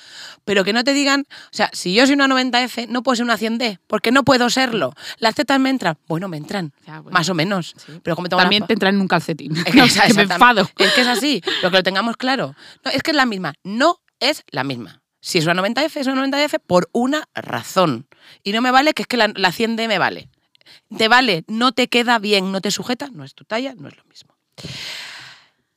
[0.45, 3.25] Pero que no te digan, o sea, si yo soy una 90F, no puedo ser
[3.25, 4.93] una 100D, porque no puedo serlo.
[5.17, 5.97] Las tetas me entran.
[6.07, 7.13] Bueno, me entran, Ya, bueno.
[7.13, 7.73] más o menos.
[7.85, 7.99] Sí.
[8.01, 9.57] Pero como tengo También una- te entran en un calcetín.
[9.57, 10.69] Es No, que, que me enfado.
[10.77, 12.55] Es que es así, lo que lo tengamos claro.
[12.85, 13.55] No, es que es la misma.
[13.65, 15.01] No es la misma.
[15.25, 18.05] Si es una 90F, es una 90F por una razón.
[18.43, 20.29] Y no me vale que es que la, la 100D me vale.
[20.95, 23.97] Te vale, no te queda bien, no te sujeta, no es tu talla, no es
[23.97, 24.35] lo mismo.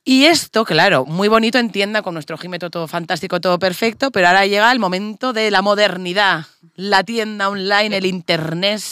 [0.03, 4.27] Y esto, claro, muy bonito en tienda con nuestro gímetro todo fantástico, todo perfecto, pero
[4.27, 6.45] ahora llega el momento de la modernidad,
[6.75, 8.83] la tienda online, el internet.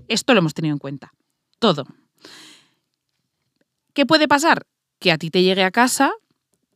[0.09, 1.13] Esto lo hemos tenido en cuenta.
[1.61, 1.87] Todo.
[3.95, 4.67] ¿Qué puede pasar?
[4.99, 6.11] Que a ti te llegue a casa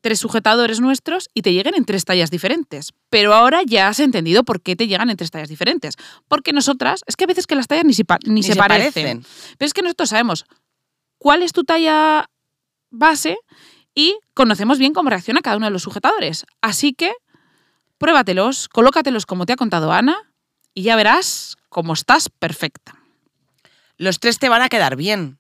[0.05, 2.93] tres sujetadores nuestros y te lleguen en tres tallas diferentes.
[3.09, 5.95] Pero ahora ya has entendido por qué te llegan en tres tallas diferentes.
[6.29, 8.53] Porque nosotras, es que a veces que las tallas ni, se pa- ni Ni se,
[8.53, 9.23] se parecen.
[9.23, 9.57] parecen.
[9.57, 10.45] Pero es que nosotros sabemos
[11.17, 12.29] cuál es tu talla
[12.91, 13.39] base
[13.95, 16.45] y conocemos bien cómo reacciona cada uno de los sujetadores.
[16.61, 17.13] Así que
[17.97, 20.17] pruébatelos, colócatelos como te ha contado Ana
[20.75, 22.95] y ya verás cómo estás perfecta.
[23.97, 25.39] Los tres te van a quedar bien.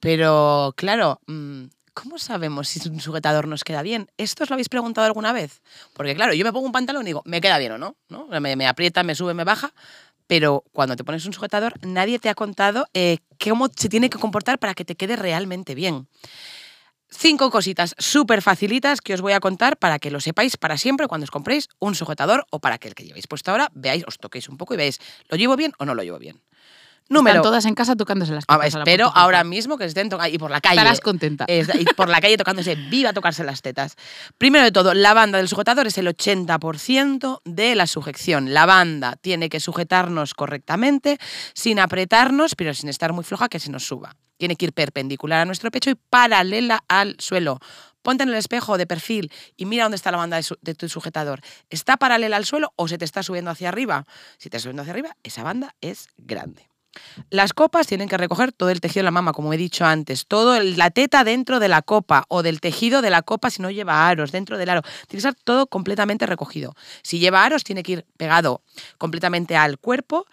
[0.00, 1.64] Pero, claro, mm,
[2.00, 4.08] ¿cómo sabemos si un sujetador nos queda bien?
[4.18, 5.62] ¿Esto os lo habéis preguntado alguna vez?
[5.94, 7.96] Porque, claro, yo me pongo un pantalón y digo, ¿me queda bien o no?
[8.08, 8.28] ¿No?
[8.40, 9.72] Me, aprieta, me sube, me baja.
[10.28, 14.18] Pero cuando te pones un sujetador, nadie te ha contado eh, cómo se tiene que
[14.18, 16.06] comportar para que te quede realmente bien.
[17.10, 21.08] Cinco cositas súper facilitas que os voy a contar para que lo sepáis para siempre
[21.08, 24.18] cuando os compréis un sujetador o para que el que llevéis puesto ahora veáis, os
[24.18, 26.42] toquéis un poco y veáis, ¿lo llevo bien o no lo llevo bien?
[27.10, 29.84] Número Están todas en casa tocándose las Ah, tetas a la espero ahora mismo que
[29.86, 30.76] estén tocando y por la calle.
[30.76, 31.46] Estarás contenta.
[31.48, 33.94] Es- y por la calle tocándose viva tocarse las tetas.
[34.36, 38.52] Primero de todo, la banda del sujetador es el 80% de la sujeción.
[38.52, 41.18] La banda tiene que sujetarnos correctamente,
[41.54, 44.14] sin apretarnos, pero sin estar muy floja que se nos suba.
[44.36, 47.58] Tiene que ir perpendicular a nuestro pecho y paralela al suelo.
[48.02, 50.74] Ponte en el espejo de perfil y mira dónde está la banda de, su- de
[50.74, 51.40] tu sujetador.
[51.70, 54.06] ¿Está paralela al suelo o se te está subiendo hacia arriba?
[54.38, 56.68] Si te está subiendo hacia arriba, esa banda es grande.
[57.30, 60.26] Las copas tienen que recoger todo el tejido de la mama, como he dicho antes,
[60.26, 63.70] todo la teta dentro de la copa o del tejido de la copa si no
[63.70, 64.82] lleva aros, dentro del aro.
[64.82, 66.74] Tiene que estar todo completamente recogido.
[67.02, 68.62] Si lleva aros, tiene que ir pegado
[68.98, 70.26] completamente al cuerpo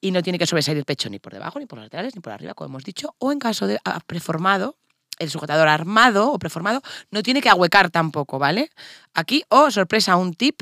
[0.00, 2.20] y no tiene que sobresalir el pecho ni por debajo, ni por los laterales, ni
[2.20, 3.14] por arriba, como hemos dicho.
[3.18, 4.76] O en caso de ah, preformado,
[5.18, 8.70] el sujetador armado o preformado no tiene que ahuecar tampoco, ¿vale?
[9.14, 10.60] Aquí, oh, sorpresa, un tip,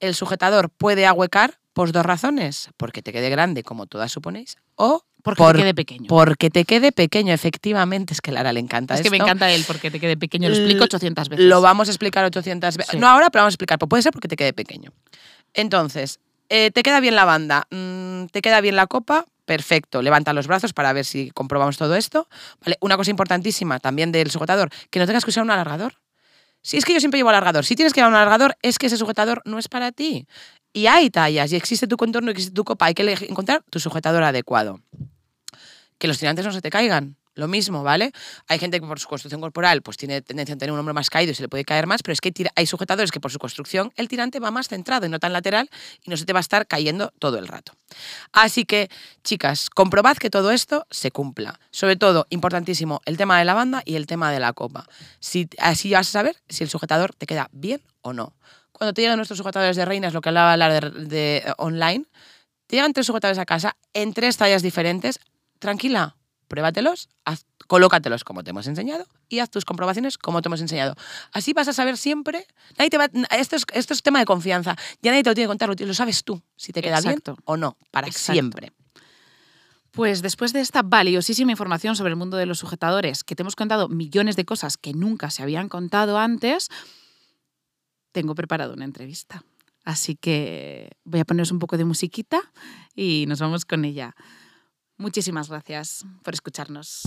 [0.00, 5.04] el sujetador puede ahuecar por dos razones, porque te quede grande, como todas suponéis, o
[5.22, 6.06] Porque por- te quede pequeño.
[6.08, 9.50] porque te quede pequeño, efectivamente, es que a Lara le encanta es que me encanta
[9.52, 10.48] él porque te quede pequeño.
[10.48, 11.44] Lo explico L- 800 veces.
[11.46, 12.90] Lo vamos a explicar 800 veces.
[12.92, 12.98] Sí.
[12.98, 13.78] No ahora, pero vamos a explicar.
[13.78, 14.92] Pues puede ser porque te quede pequeño.
[15.54, 17.66] Entonces, eh, ¿te queda bien la banda?
[17.70, 19.26] Mm, ¿Te queda bien la copa?
[19.44, 20.02] Perfecto.
[20.02, 22.28] Levanta los brazos para ver si comprobamos todo esto.
[22.64, 25.94] Vale, Una cosa importantísima también del sujetador, que no tengas que usar un alargador.
[26.62, 27.64] Si es que yo siempre llevo alargador.
[27.64, 30.26] Si tienes que llevar un alargador, es que ese sujetador no es para ti.
[30.72, 32.86] Y hay tallas, y existe tu contorno, y existe tu copa.
[32.86, 34.80] Hay que encontrar tu sujetador adecuado
[36.00, 37.16] que los tirantes no se te caigan.
[37.34, 38.12] Lo mismo, ¿vale?
[38.48, 41.08] Hay gente que por su construcción corporal pues tiene tendencia a tener un hombro más
[41.08, 43.38] caído y se le puede caer más, pero es que hay sujetadores que por su
[43.38, 45.70] construcción el tirante va más centrado y no tan lateral
[46.04, 47.72] y no se te va a estar cayendo todo el rato.
[48.32, 48.90] Así que,
[49.22, 51.60] chicas, comprobad que todo esto se cumpla.
[51.70, 54.86] Sobre todo, importantísimo, el tema de la banda y el tema de la copa.
[55.20, 58.34] Si, así vas a saber si el sujetador te queda bien o no.
[58.80, 62.06] Cuando te llegan nuestros sujetadores de reinas, lo que hablaba la de, de, eh, online,
[62.66, 65.20] te llegan tres sujetadores a casa en tres tallas diferentes,
[65.58, 66.16] tranquila,
[66.48, 70.94] pruébatelos, haz- colócatelos como te hemos enseñado y haz tus comprobaciones como te hemos enseñado.
[71.30, 72.46] Así vas a saber siempre.
[72.78, 74.74] Nadie te va- esto, es, esto es tema de confianza.
[75.02, 77.32] Ya nadie te lo tiene que contar, lo, lo sabes tú, si te queda Exacto.
[77.34, 78.32] bien o no, para Exacto.
[78.32, 78.72] siempre.
[79.90, 83.56] Pues después de esta valiosísima información sobre el mundo de los sujetadores, que te hemos
[83.56, 86.68] contado millones de cosas que nunca se habían contado antes,
[88.12, 89.44] tengo preparado una entrevista.
[89.84, 92.40] Así que voy a poneros un poco de musiquita
[92.94, 94.14] y nos vamos con ella.
[94.98, 97.04] Muchísimas gracias por escucharnos.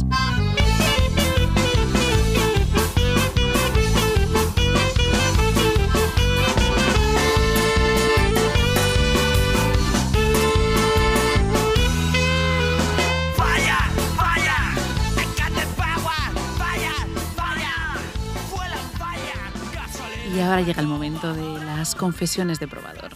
[20.35, 23.11] Y ahora llega el momento de las confesiones de probador.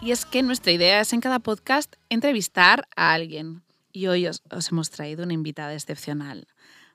[0.00, 3.62] Y es que nuestra idea es en cada podcast entrevistar a alguien.
[3.92, 6.46] Y hoy os, os hemos traído una invitada excepcional.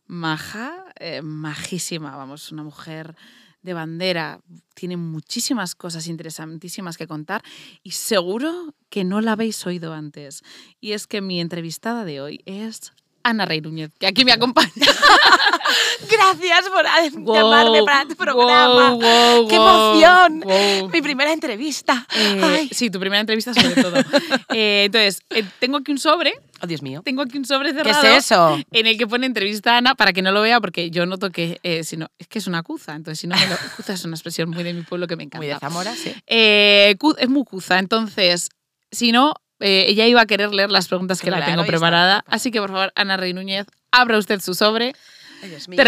[0.08, 3.16] Maja, eh, majísima, vamos, una mujer
[3.62, 4.42] de bandera.
[4.74, 7.44] Tiene muchísimas cosas interesantísimas que contar
[7.84, 10.42] y seguro que no la habéis oído antes.
[10.80, 12.94] Y es que mi entrevistada de hoy es
[13.24, 14.72] Ana Rey Núñez, que aquí me acompaña.
[16.10, 16.86] Gracias por
[17.22, 18.92] Wow, llamarme para tu programa.
[18.92, 20.40] wow, wow, ¡Qué emoción!
[20.42, 20.90] wow.
[20.90, 22.06] Mi primera entrevista.
[22.16, 23.94] Eh, sí, tu primera entrevista sobre todo.
[24.54, 27.02] Eh, entonces, eh, tengo aquí un sobre, Oh, Dios mío.
[27.06, 28.06] tengo aquí un sobre ¿Qué cerrado.
[28.08, 28.60] es eso?
[28.72, 31.30] En el que pone entrevista a Ana, para que no lo vea, porque yo noto
[31.32, 32.94] que eh, si no, es que es una cuza.
[32.96, 33.56] Entonces, si no me lo.
[33.78, 35.38] Cuza es una expresión muy de mi pueblo que me encanta.
[35.40, 36.14] Muy de Zamora, sí.
[36.28, 38.50] Es muy cuza, entonces,
[38.92, 41.66] si no, eh, ella iba a querer leer las preguntas que la Claro, tengo y
[41.66, 42.24] está preparada.
[42.28, 44.94] Así que, por favor, Ana Rey Núñez, abra usted su sobre.
[45.42, 45.82] Ay, Dios mío.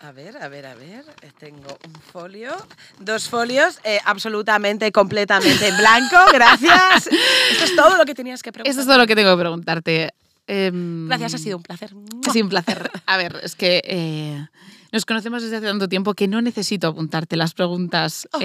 [0.00, 1.04] A ver, a ver, a ver.
[1.38, 2.50] Tengo un folio,
[2.98, 6.16] dos folios, eh, absolutamente, completamente en blanco.
[6.32, 7.06] Gracias.
[7.52, 8.70] Esto es todo lo que tenías que preguntar.
[8.70, 10.10] Eso es todo lo que tengo que preguntarte.
[10.48, 11.94] Gracias, ha sido un placer.
[12.26, 12.90] Ha sido un placer.
[13.06, 14.44] A ver, es que eh,
[14.90, 18.40] nos conocemos desde hace tanto tiempo que no necesito apuntarte las preguntas Oh.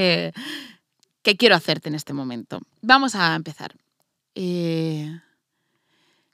[1.27, 2.61] Que quiero hacerte en este momento.
[2.81, 3.75] Vamos a empezar.
[4.33, 5.11] Eh,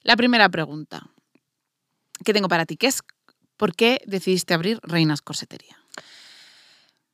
[0.03, 1.09] la primera pregunta
[2.23, 3.01] que tengo para ti, que es
[3.57, 5.79] ¿por qué decidiste abrir Reinas Corsetería?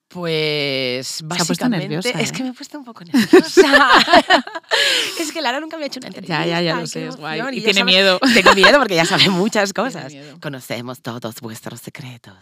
[0.10, 2.34] Pues ha básicamente nerviosa, es ¿eh?
[2.34, 3.62] que me he puesto un poco nerviosa.
[5.22, 6.46] es que Lara nunca había hecho una entrevista.
[6.46, 7.40] Ya, ya, ya lo sé, es guay.
[7.54, 8.20] Y tiene sabe- miedo.
[8.34, 10.12] Tengo miedo porque ya sabe muchas cosas.
[10.42, 12.36] Conocemos todos vuestros secretos.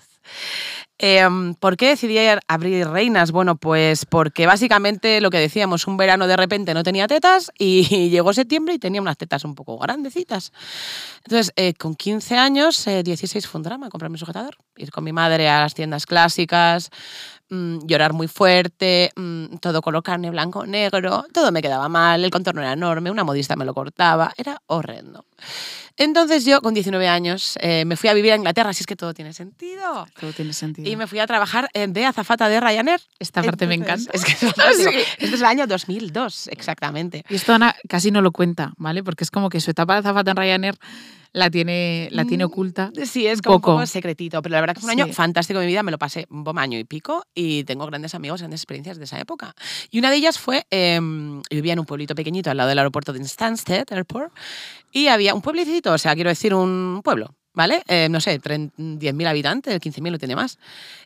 [0.99, 2.17] Em, ¿Por qué decidí
[2.47, 3.31] abrir Reinas?
[3.31, 8.09] Bueno, pues porque básicamente lo que decíamos, un verano de repente no tenía tetas y
[8.09, 10.51] llegó septiembre y tenía unas tetas un poco grandecitas.
[11.23, 14.57] Entonces, eh, con 15 años, eh, 16 fue un drama comprarme un sujetador.
[14.75, 16.89] Ir con mi madre a las tiendas clásicas,
[17.49, 22.31] mm, llorar muy fuerte, mm, todo color carne, blanco, negro, todo me quedaba mal, el
[22.31, 25.25] contorno era enorme, una modista me lo cortaba, era horrendo.
[25.97, 28.95] Entonces yo, con 19 años, eh, me fui a vivir a Inglaterra, así es que
[28.95, 30.07] todo tiene sentido.
[30.19, 30.89] Todo tiene sentido.
[30.89, 33.01] Y me fui a trabajar de azafata de Ryanair.
[33.19, 34.11] Esta parte me encanta.
[34.13, 34.43] Es que es.
[35.17, 37.25] Este es el año 2002, exactamente.
[37.29, 39.03] Y esto Ana casi no lo cuenta, ¿vale?
[39.03, 40.75] Porque es como que su etapa de azafata en Ryanair
[41.37, 42.91] la tiene, la tiene Mm, oculta.
[43.05, 43.85] Sí, es como Poco.
[43.85, 45.13] secretito, pero la verdad que fue un año Sí.
[45.13, 48.41] fantástico de mi vida, me lo pasé un año y pico y tengo grandes amigos,
[48.41, 49.53] grandes experiencias de esa época.
[49.91, 53.13] Y una de ellas fue, yo vivía en un pueblito pequeñito al lado del aeropuerto
[53.13, 54.33] de Stansted Airport
[54.91, 57.83] y había un pueblecito, o sea, quiero decir un pueblo, ¿vale?
[57.87, 60.57] Eh, no sé, 30 10.000 habitantes, 15.000 no tiene más.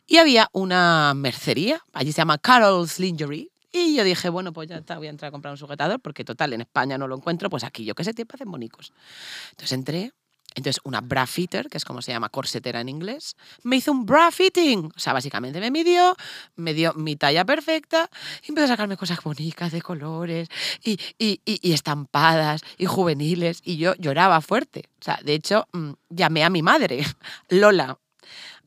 [0.06, 3.48] Y había una mercería, allí se llama Carol's Lingerie.
[3.74, 6.24] Y yo dije, bueno, pues ya está, voy a entrar a comprar un sujetador, porque
[6.24, 8.92] total, en España no lo encuentro, pues aquí yo qué sé, tiempo hacen bonicos.
[9.52, 10.12] Entonces entré,
[10.54, 14.06] entonces una bra fitter, que es como se llama corsetera en inglés, me hizo un
[14.06, 14.92] bra fitting.
[14.96, 16.16] O sea, básicamente me midió,
[16.56, 18.10] me dio mi talla perfecta
[18.42, 20.48] y empezó a sacarme cosas bonitas de colores
[20.82, 23.60] y, y- y- estampadas y juveniles.
[23.64, 24.84] Y yo lloraba fuerte.
[25.00, 27.04] O sea, de hecho, mm, llamé a mi madre,
[27.48, 27.98] Lola.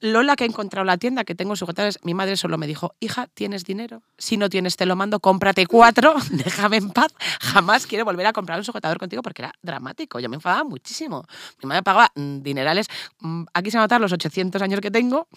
[0.01, 3.27] Lola, que ha encontrado la tienda que tengo sujetadores, mi madre solo me dijo, hija,
[3.33, 4.03] ¿tienes dinero?
[4.17, 7.13] Si no tienes, te lo mando, cómprate cuatro, déjame en paz.
[7.41, 10.19] Jamás quiero volver a comprar un sujetador contigo porque era dramático.
[10.19, 11.25] Yo me enfadaba muchísimo.
[11.63, 12.87] Mi madre pagaba mm, dinerales.
[13.19, 15.27] mm, Aquí se van a notar los 800 años que tengo,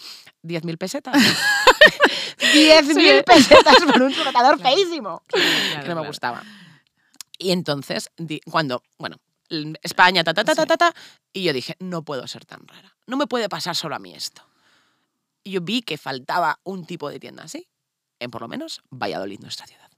[0.42, 1.14] 10.000 pesetas.
[2.38, 3.22] 10.000 Sí.
[3.24, 5.22] pesetas por un sujetador feísimo.
[5.28, 6.06] Claro, que no me claro.
[6.06, 6.42] gustaba.
[7.38, 8.11] Y entonces,
[8.50, 9.16] cuando, bueno,
[9.82, 10.94] España, ta, ta, ta, ta, ta, ta,
[11.32, 12.96] y yo dije, no puedo ser tan rara.
[13.07, 14.42] No me puede pasar solo a mí esto.
[15.42, 17.68] Y yo vi que faltaba un tipo de tienda así,
[18.18, 19.90] en por lo menos Valladolid, nuestra ciudad.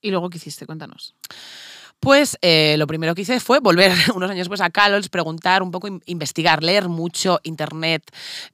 [0.00, 0.66] ¿Y luego qué hiciste?
[0.66, 1.14] Cuéntanos.
[2.00, 5.70] Pues eh, lo primero que hice fue volver unos años después a Carol's, preguntar un
[5.70, 8.02] poco, in- investigar, leer mucho internet,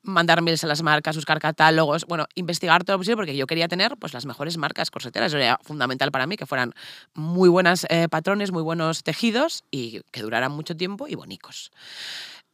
[0.03, 3.69] mandar mails a las marcas, buscar catálogos, bueno, investigar todo lo posible porque yo quería
[3.69, 5.33] tener pues, las mejores marcas corseteras.
[5.33, 6.75] Era fundamental para mí, que fueran
[7.15, 11.71] muy buenas eh, patrones, muy buenos tejidos y que duraran mucho tiempo y bonicos.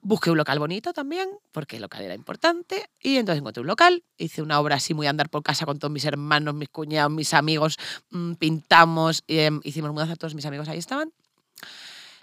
[0.05, 4.03] Busqué un local bonito también, porque el local era importante, y entonces encontré un local,
[4.19, 7.33] hice una obra así muy andar por casa con todos mis hermanos, mis cuñados, mis
[7.35, 7.79] amigos,
[8.11, 11.13] mm, pintamos, em, hicimos mudanza, todos mis amigos ahí estaban.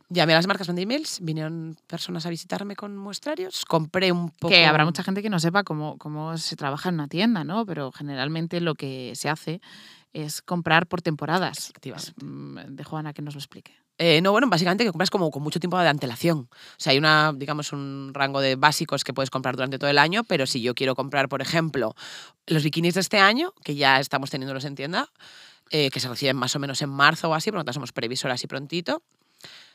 [0.09, 4.49] Llamé a las marcas, mandé emails, vinieron personas a visitarme con muestrarios, compré un poco...
[4.49, 7.65] Que habrá mucha gente que no sepa cómo, cómo se trabaja en una tienda, ¿no?
[7.65, 9.61] Pero generalmente lo que se hace
[10.11, 11.71] es comprar por temporadas.
[12.69, 13.71] Dejo a Ana que nos lo explique.
[14.01, 16.47] Eh, no, bueno, básicamente que compras como con mucho tiempo de antelación.
[16.49, 19.97] O sea, hay una, digamos, un rango de básicos que puedes comprar durante todo el
[19.97, 21.93] año, pero si yo quiero comprar, por ejemplo,
[22.47, 25.09] los bikinis de este año, que ya estamos teniéndolos en tienda,
[25.69, 27.91] eh, que se reciben más o menos en marzo o así, por lo tanto somos
[27.91, 29.03] previsoras y prontito,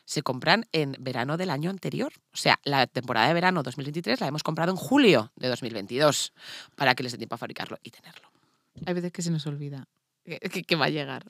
[0.05, 2.11] se compran en verano del año anterior.
[2.33, 6.33] O sea, la temporada de verano 2023 la hemos comprado en julio de 2022
[6.75, 8.31] para que les dé tiempo a fabricarlo y tenerlo.
[8.87, 9.87] Hay veces que se nos olvida
[10.25, 11.23] que, que- va a llegar.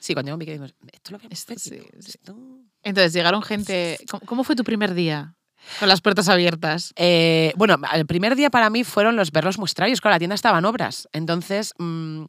[0.00, 2.08] Sí, cuando mi casa digo, esto lo Esto sí, sí.
[2.18, 2.36] esto".
[2.82, 3.98] Entonces, llegaron gente...
[4.10, 5.34] ¿Cómo, cómo fue tu primer día?
[5.80, 6.92] Con las puertas abiertas.
[6.96, 10.00] Eh, bueno, el primer día para mí fueron los ver los muestrarios.
[10.00, 11.08] Claro, la tienda estaba en obras.
[11.12, 12.22] Entonces, mm,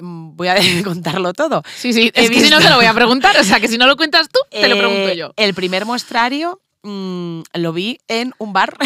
[0.00, 1.62] mm, voy a contarlo todo.
[1.76, 3.36] Sí, sí, He es que si no te lo voy a preguntar.
[3.38, 5.32] O sea, que si no lo cuentas tú, te lo pregunto Eh, yo.
[5.36, 8.76] El primer muestrario mm, lo vi en un bar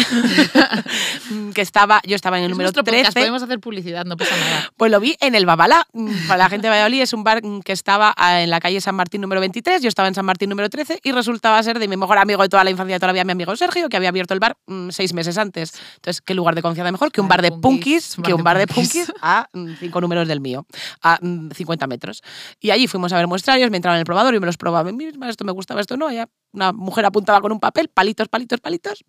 [1.29, 2.99] mm, que estaba, yo estaba en el Es número nuestro 13.
[2.99, 4.71] podcast, podemos hacer publicidad, no pasa nada.
[4.75, 5.85] Pues lo vi en el Babalá.
[5.93, 8.59] Mm, Para la gente de Valladolid es un bar mm, que estaba ah, en la
[8.59, 11.79] calle San Martín número 23, yo estaba en San Martín número 13 y resultaba ser
[11.79, 13.89] de mi mejor amigo de toda la infancia, de toda la vida, mi amigo Sergio,
[13.89, 15.73] que había abierto el bar mm, seis meses antes.
[15.95, 18.43] Entonces, ¿qué lugar de confianza mejor que un Bar de punkis, punkis, un que un
[18.43, 19.11] bar de punkis.
[19.21, 20.65] a mm, cinco números del mío,
[21.01, 22.23] a mm, 50 metros?
[22.59, 24.91] Y allí fuimos a ver muestrarios, me entraba en el probador y me los probaba
[25.29, 29.03] esto me gustaba, esto no, ya una mujer apuntaba con un papel, palitos, palitos, palitos.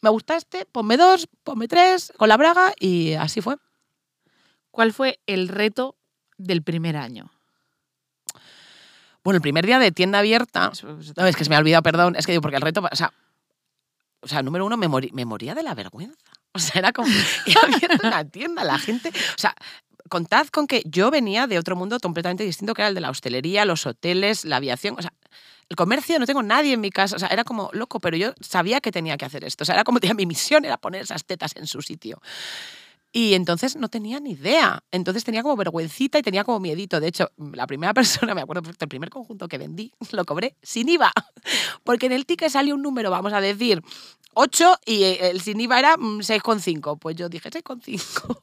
[0.00, 3.56] Me gusta este, ponme dos, ponme tres, con la braga y así fue.
[4.70, 5.96] ¿Cuál fue el reto
[6.38, 7.30] del primer año?
[9.24, 10.70] Bueno, el primer día de tienda abierta,
[11.16, 12.14] No, es que se me ha olvidado, perdón.
[12.16, 13.12] Es que digo, porque el reto, o sea,
[14.20, 16.16] o sea número uno, me, morí- me moría de la vergüenza.
[16.56, 19.54] O sea, era como, he abierto una tienda, la gente, o sea,
[20.08, 23.10] contad con que yo venía de otro mundo completamente distinto, que era el de la
[23.10, 25.12] hostelería, los hoteles, la aviación, o sea,
[25.68, 28.32] el comercio, no tengo nadie en mi casa, o sea, era como loco, pero yo
[28.40, 31.02] sabía que tenía que hacer esto, o sea, era como, tenía mi misión era poner
[31.02, 32.20] esas tetas en su sitio.
[33.12, 34.84] Y entonces no tenía ni idea.
[34.90, 37.00] Entonces tenía como vergüencita y tenía como miedito.
[37.00, 40.54] De hecho, la primera persona, me acuerdo perfecto, el primer conjunto que vendí, lo cobré
[40.62, 41.10] sin IVA.
[41.84, 43.82] Porque en el ticket salió un número, vamos a decir,
[44.34, 46.98] 8 y el sin IVA era mm, 6,5.
[46.98, 48.38] Pues yo dije 6,5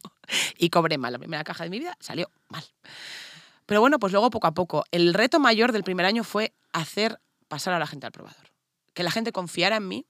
[0.57, 1.13] y cobré mal.
[1.13, 2.63] La primera caja de mi vida salió mal.
[3.65, 4.83] Pero bueno, pues luego poco a poco.
[4.91, 8.51] El reto mayor del primer año fue hacer pasar a la gente al probador.
[8.93, 10.05] Que la gente confiara en mí.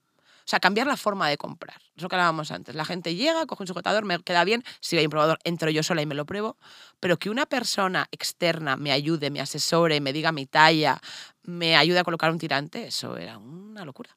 [0.46, 1.80] O sea, cambiar la forma de comprar.
[1.96, 2.74] Eso que hablábamos antes.
[2.74, 4.62] La gente llega, coge un sujetador, me queda bien.
[4.80, 6.58] Si hay un probador, entro yo sola y me lo pruebo.
[7.00, 11.00] Pero que una persona externa me ayude, me asesore, me diga mi talla,
[11.44, 14.14] me ayude a colocar un tirante, eso era una locura.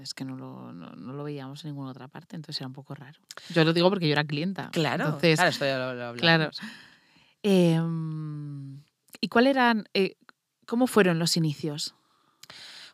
[0.00, 2.72] Es que no lo, no, no lo veíamos en ninguna otra parte, entonces era un
[2.72, 3.20] poco raro.
[3.50, 4.70] Yo lo digo porque yo era clienta.
[4.72, 6.50] Claro, Entonces, claro, esto ya lo- lo claro.
[7.42, 8.82] Em,
[9.20, 10.16] ¿Y cuál eran, eh,
[10.66, 11.94] cómo fueron los inicios?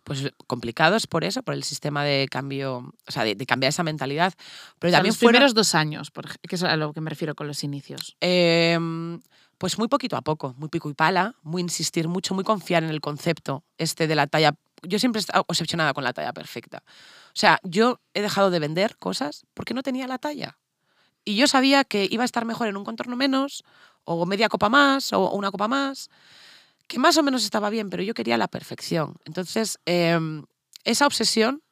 [0.04, 3.84] Pues complicados por eso, por el sistema de cambio, o sea, de, de cambiar esa
[3.84, 4.34] mentalidad.
[4.78, 7.00] Pero O sea, también los fueron, primeros dos años, por que es a lo que
[7.00, 8.16] me refiero con los inicios.
[8.20, 9.20] Em,
[9.58, 12.90] pues muy poquito a poco, muy pico y pala, muy insistir mucho, muy confiar en
[12.90, 14.56] el concepto este de la talla.
[14.82, 16.82] Yo siempre he estado obsesionada con la talla perfecta.
[17.28, 20.58] O sea, yo he dejado de vender cosas porque no tenía la talla.
[21.24, 23.62] Y yo sabía que iba a estar mejor en un contorno menos,
[24.04, 26.10] o media copa más, o una copa más,
[26.86, 29.16] que más o menos estaba bien, pero yo quería la perfección.
[29.24, 30.44] Entonces, em,
[30.84, 31.62] esa obsesión,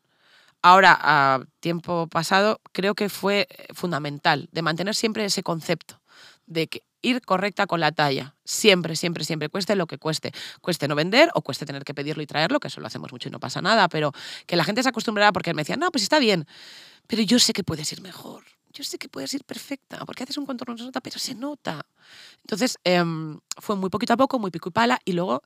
[0.62, 6.00] ahora a tiempo pasado, creo que fue eh, fundamental, de mantener siempre ese concepto,
[6.46, 10.32] de que ir correcta con la talla, siempre, siempre, siempre, cueste lo que cueste.
[10.60, 13.28] Cueste no vender o cueste tener que pedirlo y traerlo, que eso lo hacemos mucho
[13.28, 14.12] y no pasa nada, pero
[14.46, 16.46] que la gente se acostumbrara porque me decía, no, pues está bien,
[17.06, 18.44] pero yo sé que puedes ir mejor.
[18.72, 21.34] Yo sé que puedes ir perfecta, porque haces un contorno no se nota, pero se
[21.34, 21.84] nota.
[22.42, 25.42] Entonces, em, fue muy poquito a poco, muy pico y pala, y luego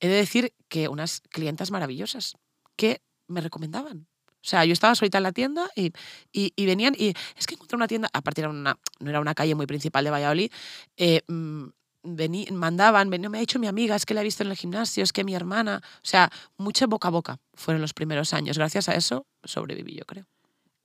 [0.00, 2.34] he de decir que unas clientas maravillosas
[2.76, 4.06] que me recomendaban.
[4.42, 5.92] O sea, yo estaba solita en la tienda y,
[6.32, 9.54] y- venían y es que encontré una tienda, aparte era una, no era una calle
[9.54, 10.50] muy principal de Valladolid,
[10.96, 11.64] eh, mm,
[12.02, 14.56] vení- mandaban, vení- me ha dicho mi amiga, es que la he visto en el
[14.56, 18.58] gimnasio, es que mi hermana, o sea, mucha boca a boca fueron los primeros años.
[18.58, 20.26] Gracias a eso sobreviví, yo creo.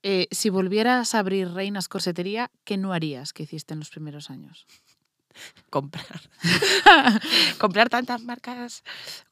[0.04, 4.30] Eh, si volvieras a abrir Reinas Corsetería, ¿qué no harías que hiciste en los primeros
[4.30, 4.64] años?
[5.70, 6.20] Comprar.
[7.58, 8.82] Comprar tantas marcas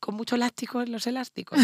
[0.00, 1.58] con mucho elástico en los elásticos.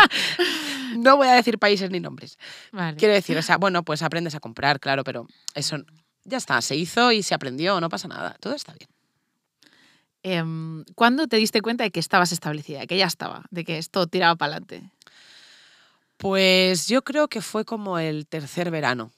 [0.96, 2.38] no voy a decir países ni nombres.
[2.72, 2.96] Vale.
[2.96, 5.78] Quiero decir, o sea, bueno, pues aprendes a comprar, claro, pero eso
[6.24, 8.88] ya está, se hizo y se aprendió, no pasa nada, todo está bien.
[10.22, 14.06] Em, ¿Cuándo te diste cuenta de que estabas establecida, que ya estaba, de que esto
[14.06, 14.90] tiraba para adelante?
[16.18, 19.10] Pues yo creo que fue como el tercer verano.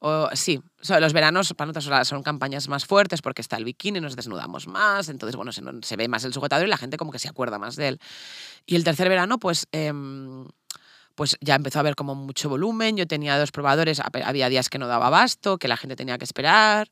[0.00, 4.16] O, sí, los veranos para nosotros son campañas más fuertes porque está el bikini, nos
[4.16, 7.28] desnudamos más, entonces bueno, se, ve más el sujetador y la gente como que se
[7.28, 8.00] acuerda más de él.
[8.66, 10.46] Y el tercer verano, pues, em,
[11.14, 14.78] pues ya empezó a haber como mucho volumen, yo tenía dos probadores, había días que
[14.78, 16.88] no daba abasto, que la gente tenía que esperar.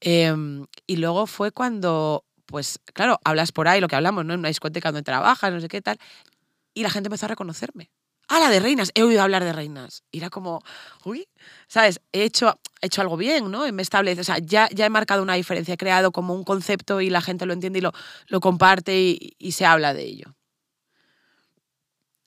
[0.00, 4.34] Em, y luego fue cuando, pues claro, hablas por ahí, lo que hablamos, ¿no?
[4.34, 5.98] En una discoteca donde trabajas, no sé qué tal,
[6.74, 7.90] y la gente empezó a reconocerme.
[8.28, 10.02] Ah, la de reinas, he oído hablar de reinas.
[10.12, 10.60] Y era como,
[11.04, 11.26] uy,
[11.66, 12.00] ¿sabes?
[12.12, 13.70] He hecho, he hecho algo bien, ¿no?
[13.72, 17.00] Me establece, o sea, ya, ya he marcado una diferencia, he creado como un concepto
[17.00, 17.92] y la gente lo entiende y lo,
[18.26, 20.34] lo comparte y, y se habla de ello.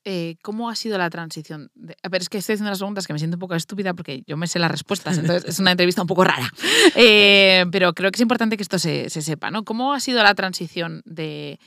[0.03, 1.69] Eh, ¿Cómo ha sido la transición?
[1.75, 3.93] de- a ver, es que estoy haciendo unas preguntas que me siento un poco estúpida
[3.93, 6.51] porque yo me sé las respuestas, entonces es una entrevista un poco rara.
[6.95, 9.63] Eh, pero creo que es importante que esto se, se sepa, ¿no?
[9.63, 11.59] ¿Cómo ha sido la transición de,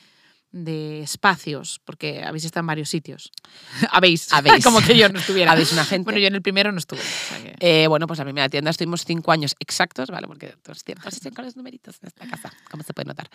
[0.55, 3.33] de espacios, porque habéis estado en varios sitios.
[3.91, 4.63] habéis, Habéis.
[4.65, 5.51] como que yo no estuviera.
[5.53, 6.05] Habéis una gente.
[6.05, 7.01] Bueno, yo en el primero no estuve.
[7.01, 10.27] o sea que- Eh, bueno, pues la primera tienda estuvimos cinco años exactos, ¿vale?
[10.29, 13.29] Porque todos tiempos y con los numeritos en esta casa, como se puede notar.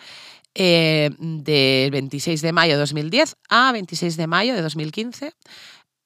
[0.54, 5.34] Eh, del 26 de mayo de 2010 a 26 de mayo de 2015.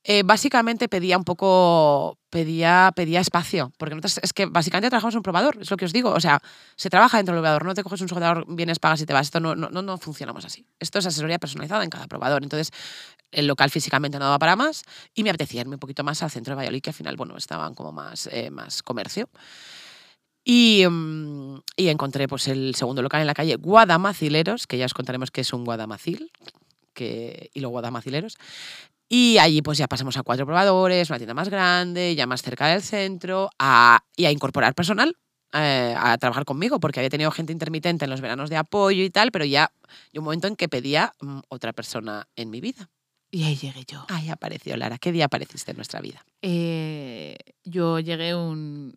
[0.06, 5.22] Eh, básicamente pedía un poco, pedía, pedía espacio, porque es que básicamente trabajamos en un
[5.22, 6.42] probador, es lo que os digo, o sea,
[6.76, 9.28] se trabaja dentro del probador, no te coges un sujetador, vienes, pagas y te vas,
[9.28, 12.70] esto no, no, no, funcionamos así, esto es asesoría personalizada en cada probador, entonces
[13.30, 14.82] el local físicamente no daba para más
[15.14, 17.38] y me apetecía irme un poquito más al centro de Valladolid, que al final, bueno,
[17.38, 19.30] estaban como más, eh, más comercio.
[20.44, 24.92] Y, mm, y encontré pues, el segundo local en la calle Guadamacileros, que ya os
[24.92, 26.30] contaremos qué es un guadamacil,
[26.92, 28.36] que, y los guadamacileros.
[29.16, 32.66] Y allí pues ya pasamos a cuatro probadores, una tienda más grande, ya más cerca
[32.66, 35.16] del centro, a, y a incorporar personal
[35.52, 39.10] eh, a trabajar conmigo, porque había tenido gente intermitente en los veranos de apoyo y
[39.10, 39.70] tal, pero ya
[40.12, 42.90] hay un momento en que pedía mm, otra persona en mi vida.
[43.30, 44.04] Y ahí llegué yo.
[44.08, 44.98] Ahí apareció Lara.
[44.98, 46.26] ¿Qué día apareciste en nuestra vida?
[46.42, 48.96] Eh, yo llegué un...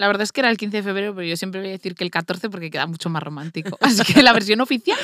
[0.00, 1.94] La verdad es que era el 15 de febrero, pero yo siempre voy a decir
[1.94, 3.76] que el 14 porque queda mucho más romántico.
[3.82, 4.98] Así que la versión oficial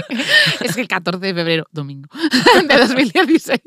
[0.60, 2.08] es que el 14 de febrero, domingo,
[2.68, 3.60] de 2016.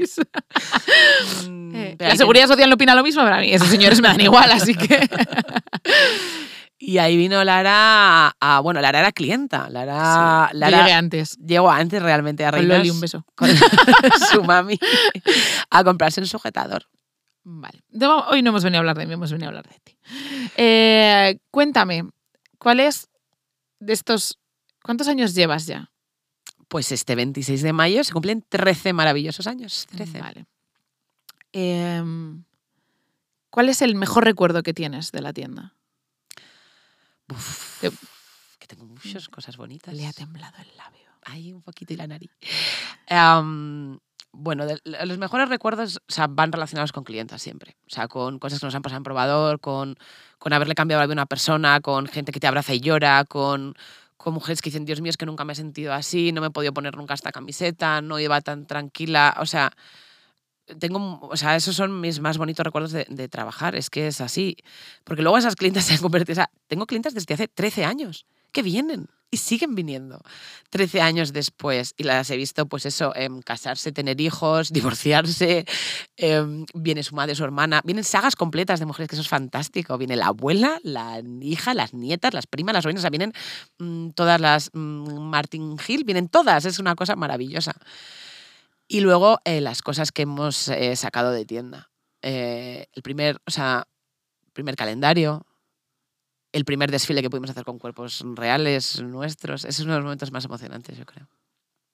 [1.73, 4.07] Eh, Pero la seguridad social no opina lo mismo, pero a mí esos señores me
[4.07, 5.07] dan igual, así que...
[6.83, 9.69] Y ahí vino Lara, a, a- bueno, Lara era clienta.
[9.69, 11.37] Lara, Sí, Lara llegué antes.
[11.37, 13.23] llegó antes realmente a Con Reinas Loli, un beso.
[13.35, 13.49] con
[14.31, 14.79] su mami
[15.69, 16.87] a comprarse un sujetador.
[17.43, 17.81] Vale.
[18.29, 19.97] Hoy no hemos venido a hablar de mí, hemos venido a hablar de ti.
[20.57, 22.09] Eh, cuéntame,
[22.57, 23.09] ¿cuál es
[23.79, 24.39] de estos...
[24.83, 25.91] ¿Cuántos años llevas ya?
[26.67, 29.87] Pues este 26 de mayo se cumplen 13 maravillosos años.
[29.91, 30.19] 13.
[30.19, 30.45] Vale.
[31.51, 32.43] Em,
[33.49, 35.75] ¿Cuál es el mejor recuerdo que tienes de la tienda?
[37.29, 39.93] Uf, que tengo muchas cosas bonitas.
[39.93, 41.09] Le ha temblado el labio.
[41.23, 42.31] Ahí un poquito y la nariz.
[44.33, 47.75] Bueno, los mejores recuerdos o van relacionados con clientas siempre.
[47.85, 49.95] O sea, con cosas que nos han pasado en probador, con,
[50.39, 53.75] con haberle cambiado a una persona, con gente que te abraza y llora, con,
[54.17, 56.47] con mujeres que dicen, Dios mío, es que nunca me he sentido así, no me
[56.47, 59.35] he podido poner nunca esta camiseta, no iba tan tranquila.
[59.39, 59.73] O sea,
[60.79, 64.21] tengo, o sea, esos son mis más bonitos recuerdos de, de trabajar, es que es
[64.21, 64.55] así.
[65.03, 68.25] Porque luego esas clientas se han convertido, o sea, tengo clientes desde hace 13 años
[68.53, 70.21] que vienen y siguen viniendo
[70.69, 75.65] 13 años después y las he visto, pues eso, em, casarse, tener hijos, divorciarse,
[76.17, 79.97] em, viene su madre, su hermana, vienen sagas completas de mujeres, que eso es fantástico.
[79.97, 83.33] Viene la abuela, la hija, las nietas, las primas, las sobrinas, o sea, vienen
[83.79, 87.73] mm, todas las mm, Martin Hill, vienen todas, es una cosa maravillosa.
[88.87, 91.89] Y luego eh, las cosas que hemos eh, sacado de tienda.
[92.21, 93.87] Eh, el primer, o sea,
[94.51, 95.45] primer calendario,
[96.51, 99.63] el primer desfile que pudimos hacer con cuerpos reales nuestros.
[99.65, 101.27] Ese es uno de los momentos más emocionantes, yo creo.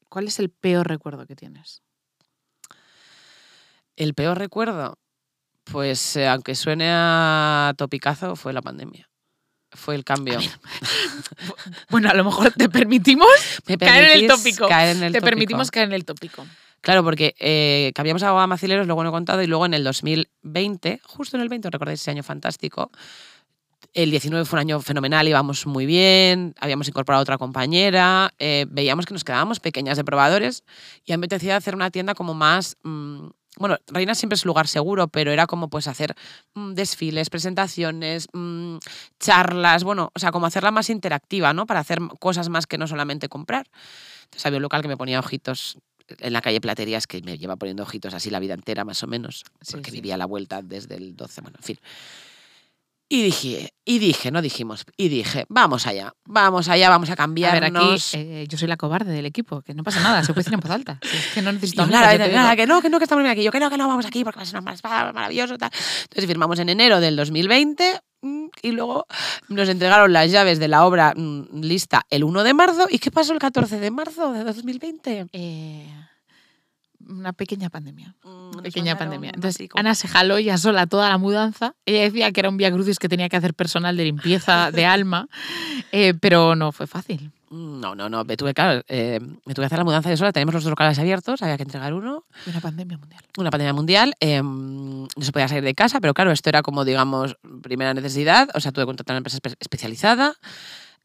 [0.10, 1.82] ¿Cuál es el peor recuerdo que tienes?
[3.96, 4.98] El peor recuerdo,
[5.66, 9.10] pues eh, aunque suene a topicazo, fue la pandemia.
[9.72, 10.40] Fue el cambio.
[11.90, 13.28] Bueno, a lo mejor te permitimos,
[13.68, 14.68] ¿Me caer en el tópico.
[14.68, 15.30] caer en el te tópico?
[15.30, 16.46] permitimos caer en el tópico.
[16.82, 21.02] Claro, porque eh, cambiamos a Macileros, luego no he contado, y luego en el 2020,
[21.04, 22.92] justo en el 20, ¿os recordáis ese año fantástico?
[23.98, 28.68] El 19 fue un año fenomenal, íbamos muy bien, habíamos incorporado a otra compañera, eh,
[28.70, 30.64] veíamos que nos quedábamos pequeñas de probadores
[31.04, 32.78] y me apetecía hacer una tienda como más...
[32.84, 36.14] mm, bueno, Reina siempre es lugar seguro, pero era como pues hacer
[36.54, 38.78] mm, desfiles, presentaciones, mm,
[39.20, 41.66] charlas, bueno, o sea, como hacerla más interactiva, ¿no?
[41.66, 43.66] Para hacer cosas más que no solamente comprar.
[44.26, 45.80] Entonces había un local que me ponía ojitos
[46.20, 49.08] en la calle Platerías, que me lleva poniendo ojitos así la vida entera, más o
[49.08, 49.98] menos, Sí, porque sí.
[49.98, 51.80] vivía a la vuelta desde el 12, bueno, en fin.
[53.10, 57.16] Y dije, y dije, no dijimos, y dije, vamos allá, vamos allá, vamos a A
[57.16, 58.12] cambiarnos.
[58.12, 60.44] ver, aquí eh, yo soy la cobarde del equipo, que no pasa nada, se puede
[60.44, 61.00] decir en voz alta.
[61.02, 63.44] Si es que no necesito vete, Lara, que no, que no, que estamos bien aquí.
[63.44, 65.58] Yo, que no, que no, vamos aquí porque va a ser una mar- maravilloso.
[65.58, 65.72] Tal.
[66.04, 69.06] Entonces firmamos en enero del 2020 mm, y luego
[69.48, 72.88] nos entregaron las llaves de la obra mm, lista el 1 de marzo.
[72.90, 75.28] ¿Y qué pasó el 14 de marzo de 2020?
[75.32, 75.90] Eh,
[77.10, 78.16] una pequeña pandemia.
[78.24, 79.32] Mm, Una pequeña mandaron pandemia.
[79.36, 81.76] Entonces, Ana se jaló ya sola toda la mudanza.
[81.86, 84.86] Ella decía que era un via crucis que tenía que hacer personal de limpieza de
[84.86, 85.28] alma,
[85.92, 87.32] eh, pero no fue fácil.
[87.50, 88.26] No, no, no.
[88.26, 90.34] Me tuve, claro, eh, me tuve que hacer la mudanza de sola.
[90.34, 92.26] Tenemos los dos locales abiertos, había que entregar uno.
[92.46, 93.24] Una pandemia mundial.
[93.38, 94.14] Una pandemia mundial.
[94.20, 98.50] eh, no se podía salir de casa, pero claro, esto era como, digamos, primera necesidad.
[98.54, 100.36] O sea, tuve que contratar una empresa espe- especializada.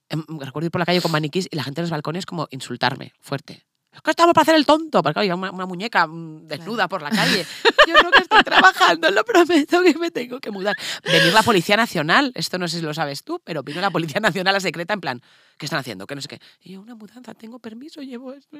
[0.08, 2.48] Em, recuerdo ir por la calle con maniquís y la gente en los balcones como
[2.50, 3.62] insultarme fuerte.
[3.94, 7.02] Es que estamos para hacer el tonto, porque había una, una muñeca mm, desnuda por
[7.02, 7.44] la calle.
[7.86, 10.74] Yo creo que estoy trabajando, lo prometo que me tengo que mudar.
[11.04, 14.20] Venir la Policía Nacional, esto no sé si lo sabes tú, pero vino la Policía
[14.20, 15.22] Nacional a secreta en plan,
[15.58, 16.06] ¿qué están haciendo?
[16.06, 16.40] Que no sé qué.
[16.62, 18.56] Y yo, una mudanza, tengo permiso, llevo esto.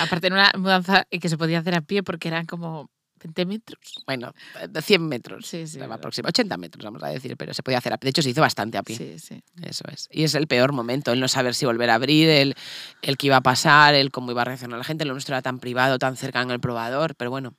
[0.00, 2.90] Aparte, en una mudanza que se podía hacer a pie porque eran como
[3.24, 4.02] 20 metros.
[4.06, 4.32] Bueno,
[4.68, 5.46] de 100 metros.
[5.46, 6.02] Sí, sí, la verdad.
[6.02, 8.06] próxima, 80 metros, vamos a decir, pero se podía hacer a pie.
[8.06, 8.96] De hecho, se hizo bastante a pie.
[8.96, 9.42] Sí, sí.
[9.62, 10.08] Eso es.
[10.10, 12.54] Y es el peor momento, el no saber si volver a abrir, el,
[13.02, 15.04] el que iba a pasar, el cómo iba a reaccionar la gente.
[15.04, 17.54] Lo nuestro era tan privado, tan cercano al probador, pero bueno,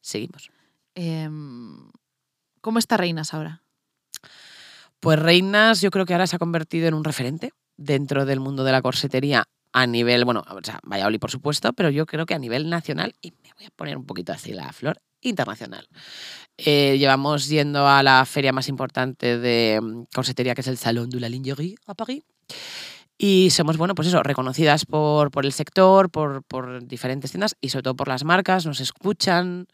[0.00, 0.50] seguimos.
[0.94, 1.90] Em,
[2.60, 3.62] ¿Cómo está Reinas ahora?
[4.98, 8.64] Pues Reinas yo creo que ahora se ha convertido en un referente dentro del mundo
[8.64, 12.34] de la corsetería a nivel, bueno, o sea, Valladolid por supuesto, pero yo creo que
[12.34, 15.88] a nivel nacional, y me voy a poner un poquito así la flor, internacional.
[16.56, 21.10] Eh, llevamos yendo a la feria más importante de mm, corsetería, que es el Salón
[21.10, 22.22] de la Lingerie a París.
[23.18, 27.70] Y somos, bueno, pues eso, reconocidas por, por el sector, por, por diferentes tiendas y
[27.70, 29.66] sobre todo por las marcas, nos escuchan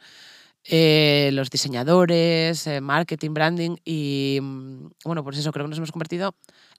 [0.64, 5.92] eh, los diseñadores, eh, marketing, branding y, mm, bueno, pues eso creo que nos hemos
[5.92, 6.34] convertido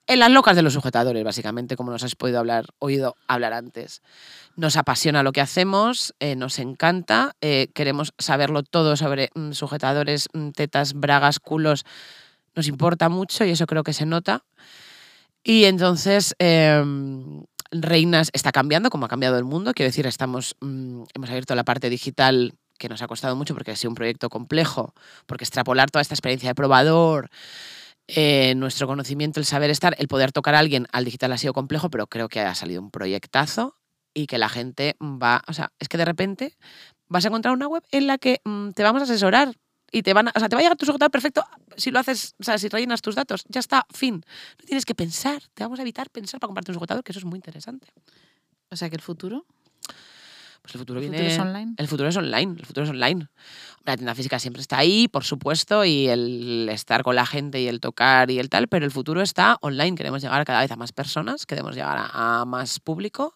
[0.07, 4.01] en las locas de los sujetadores, básicamente, como nos has podido hablar, oído hablar antes.
[4.55, 10.27] Nos apasiona lo que hacemos, eh, nos encanta, eh, queremos saberlo todo sobre mm, sujetadores,
[10.33, 11.85] mm, tetas, bragas, culos,
[12.55, 14.43] nos importa mucho y eso creo que se nota.
[15.43, 19.73] Y entonces, em, Reinas está cambiando, como ha cambiado el mundo.
[19.73, 23.71] Quiero decir, estamos, mm, hemos abierto la parte digital que nos ha costado mucho porque
[23.71, 24.93] ha sido un proyecto complejo,
[25.25, 27.29] porque extrapolar toda esta experiencia de probador,
[28.07, 31.53] eh, nuestro conocimiento, el saber estar, el poder tocar a alguien al digital ha sido
[31.53, 33.75] complejo, pero creo que ha salido un proyectazo
[34.13, 36.57] y que la gente va, o sea, es que de repente
[37.07, 39.55] vas a encontrar una web en la que mm, te vamos a asesorar
[39.91, 41.43] y te van a, o sea, te va a llegar tu sujetador perfecto
[41.77, 44.23] si lo haces, o sea, si rellenas tus datos, ya está, fin.
[44.59, 47.19] No tienes que pensar, te vamos a evitar pensar para comprarte un sujetador, que eso
[47.19, 47.87] es muy interesante.
[48.69, 49.45] O sea que el futuro.
[50.61, 51.17] Pues el futuro ¿El viene.
[51.17, 51.73] futuro es online?
[51.77, 52.55] El futuro es online.
[52.59, 53.27] El futuro es online.
[53.83, 57.67] La tienda física siempre está ahí, por supuesto, y el estar con la gente y
[57.67, 59.95] el tocar y el tal, pero el futuro está online.
[59.95, 63.35] Queremos llegar cada vez a más personas, queremos llegar a, a más público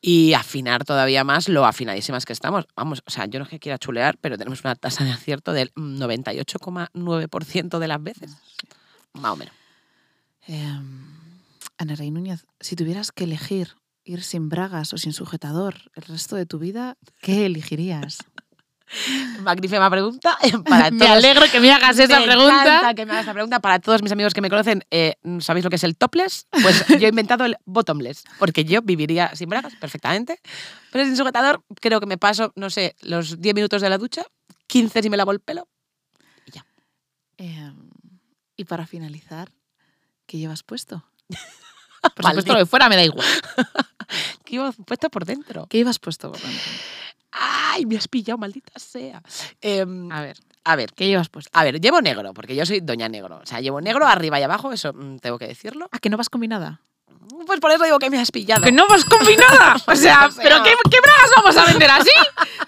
[0.00, 2.66] y afinar todavía más lo afinadísimas que estamos.
[2.76, 5.52] Vamos, o sea, yo no es que quiera chulear, pero tenemos una tasa de acierto
[5.52, 8.36] del 98,9% de las veces.
[9.14, 9.54] Más o menos.
[10.46, 11.06] Em,
[11.78, 13.74] Ana Rey Núñez, si tuvieras que elegir
[14.06, 18.18] ir sin bragas o sin sujetador el resto de tu vida, ¿qué elegirías?
[19.40, 20.38] Magnífica pregunta
[20.68, 22.94] para me alegro que me hagas esa Me pregunta.
[22.94, 23.58] que me hagas esta pregunta.
[23.58, 26.46] Para todos mis amigos que me conocen, eh, ¿sabéis lo que es el topless?
[26.62, 30.38] Pues yo he inventado el bottomless, porque yo viviría sin bragas perfectamente,
[30.92, 34.22] pero sin sujetador creo que me paso, no sé, los 10 minutos de la ducha,
[34.68, 35.68] 15 si me lavo el pelo.
[37.38, 37.90] Em,
[38.56, 39.52] y para finalizar,
[40.26, 41.04] ¿qué llevas puesto?
[42.14, 43.26] Por supuesto, lo de fuera me da igual.
[44.44, 45.66] ¿Qué iba puesto por dentro?
[45.68, 46.30] ¿Qué llevas puesto?
[46.32, 46.62] por dentro?
[47.32, 49.22] ¡Ay, me has pillado, maldita sea!
[49.60, 51.50] Em, A ver, a ver, ¿qué llevas puesto?
[51.52, 53.40] a ver, llevo negro, porque yo soy doña negro.
[53.42, 55.88] O sea, llevo negro arriba y abajo, eso mm, tengo que decirlo.
[55.92, 56.80] ¿A que no vas combinada?
[57.44, 58.62] Pues por eso digo que me has pillado.
[58.62, 59.76] ¡Que no vas combinada!
[59.86, 62.10] O sea, ¿pero qué, qué bragas vamos a vender así?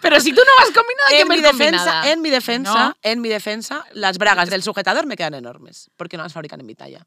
[0.02, 2.10] Pero si tú no vas combinada, en mi, defensa, combinada.
[2.12, 2.96] en mi defensa, No.
[3.02, 6.66] en mi defensa, las bragas del sujetador me quedan enormes, porque no las fabrican en
[6.66, 7.06] mi talla.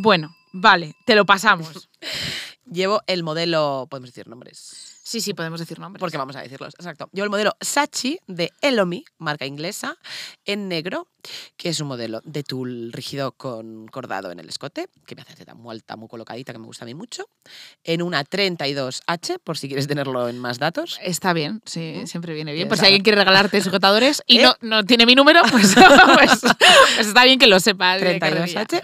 [0.00, 1.88] Bueno, vale, te lo pasamos.
[2.70, 5.98] Llevo el modelo, podemos decir nombres, Sí, sí, podemos decir nombres.
[6.00, 7.08] porque vamos a decirlos, exacto.
[7.14, 9.96] Llevo el modelo Sachi de Elomi, marca inglesa,
[10.44, 11.08] en negro,
[11.56, 15.34] que es un modelo de tul rígido con cordado en el escote, que me hace
[15.54, 17.24] muy alta, muy colocadita, que me gusta a mí mucho,
[17.84, 20.98] en una 32H, por si quieres tenerlo en más datos.
[21.02, 22.68] Está bien, sí, siempre viene bien.
[22.68, 22.88] Por si sabes.
[22.90, 24.42] alguien quiere regalarte sujetadores y ¿Eh?
[24.42, 26.40] no, no tiene mi número, pues, pues-
[26.96, 28.66] pues está bien que lo carrerilla.
[28.66, 28.80] 32H.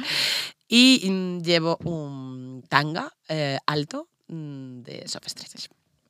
[0.77, 5.69] Y mm, llevo un tanga eh, alto mm, de soft stretch.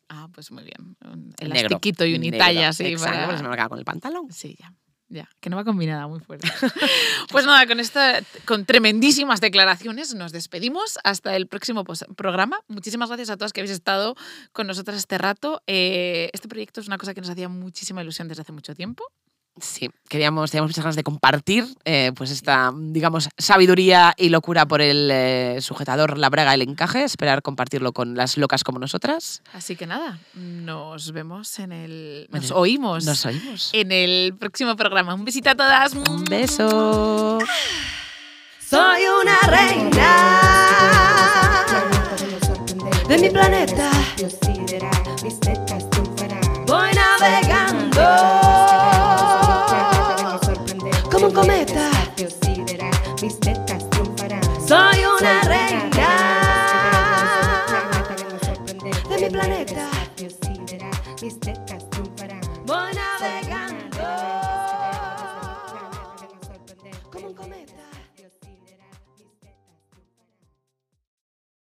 [0.08, 0.96] Ah, pues muy bien.
[1.04, 2.86] Un elastiquito y unitalla, así.
[2.86, 4.32] Exacto, para- porque se me con el pantalón.
[4.32, 4.72] Sí, ya.
[5.08, 6.48] Ya, que no va combinada muy fuerte.
[7.30, 12.58] pues nada, con esta, con tremendísimas declaraciones nos despedimos hasta el próximo programa.
[12.66, 14.16] Muchísimas gracias a todas que habéis estado
[14.52, 15.60] con nosotras este rato.
[15.66, 19.04] Eh, este proyecto es una cosa que nos hacía muchísima ilusión desde hace mucho tiempo.
[19.60, 24.80] Sí, queríamos, teníamos muchas ganas de compartir eh, pues esta, digamos, sabiduría y locura por
[24.82, 27.04] el eh, sujetador, la braga, el encaje.
[27.04, 29.42] Esperar compartirlo con las locas como nosotras.
[29.52, 32.26] Así que nada, nos vemos en el.
[32.32, 33.70] Nos Bueno, oímos Nos oímos.
[33.72, 35.14] en el próximo programa.
[35.14, 35.94] Un besito a todas.
[35.94, 37.38] Un beso.
[38.58, 40.30] Soy una reina
[43.08, 43.88] de mi planeta.
[46.66, 48.43] Voy navegando
[55.24, 55.73] una reina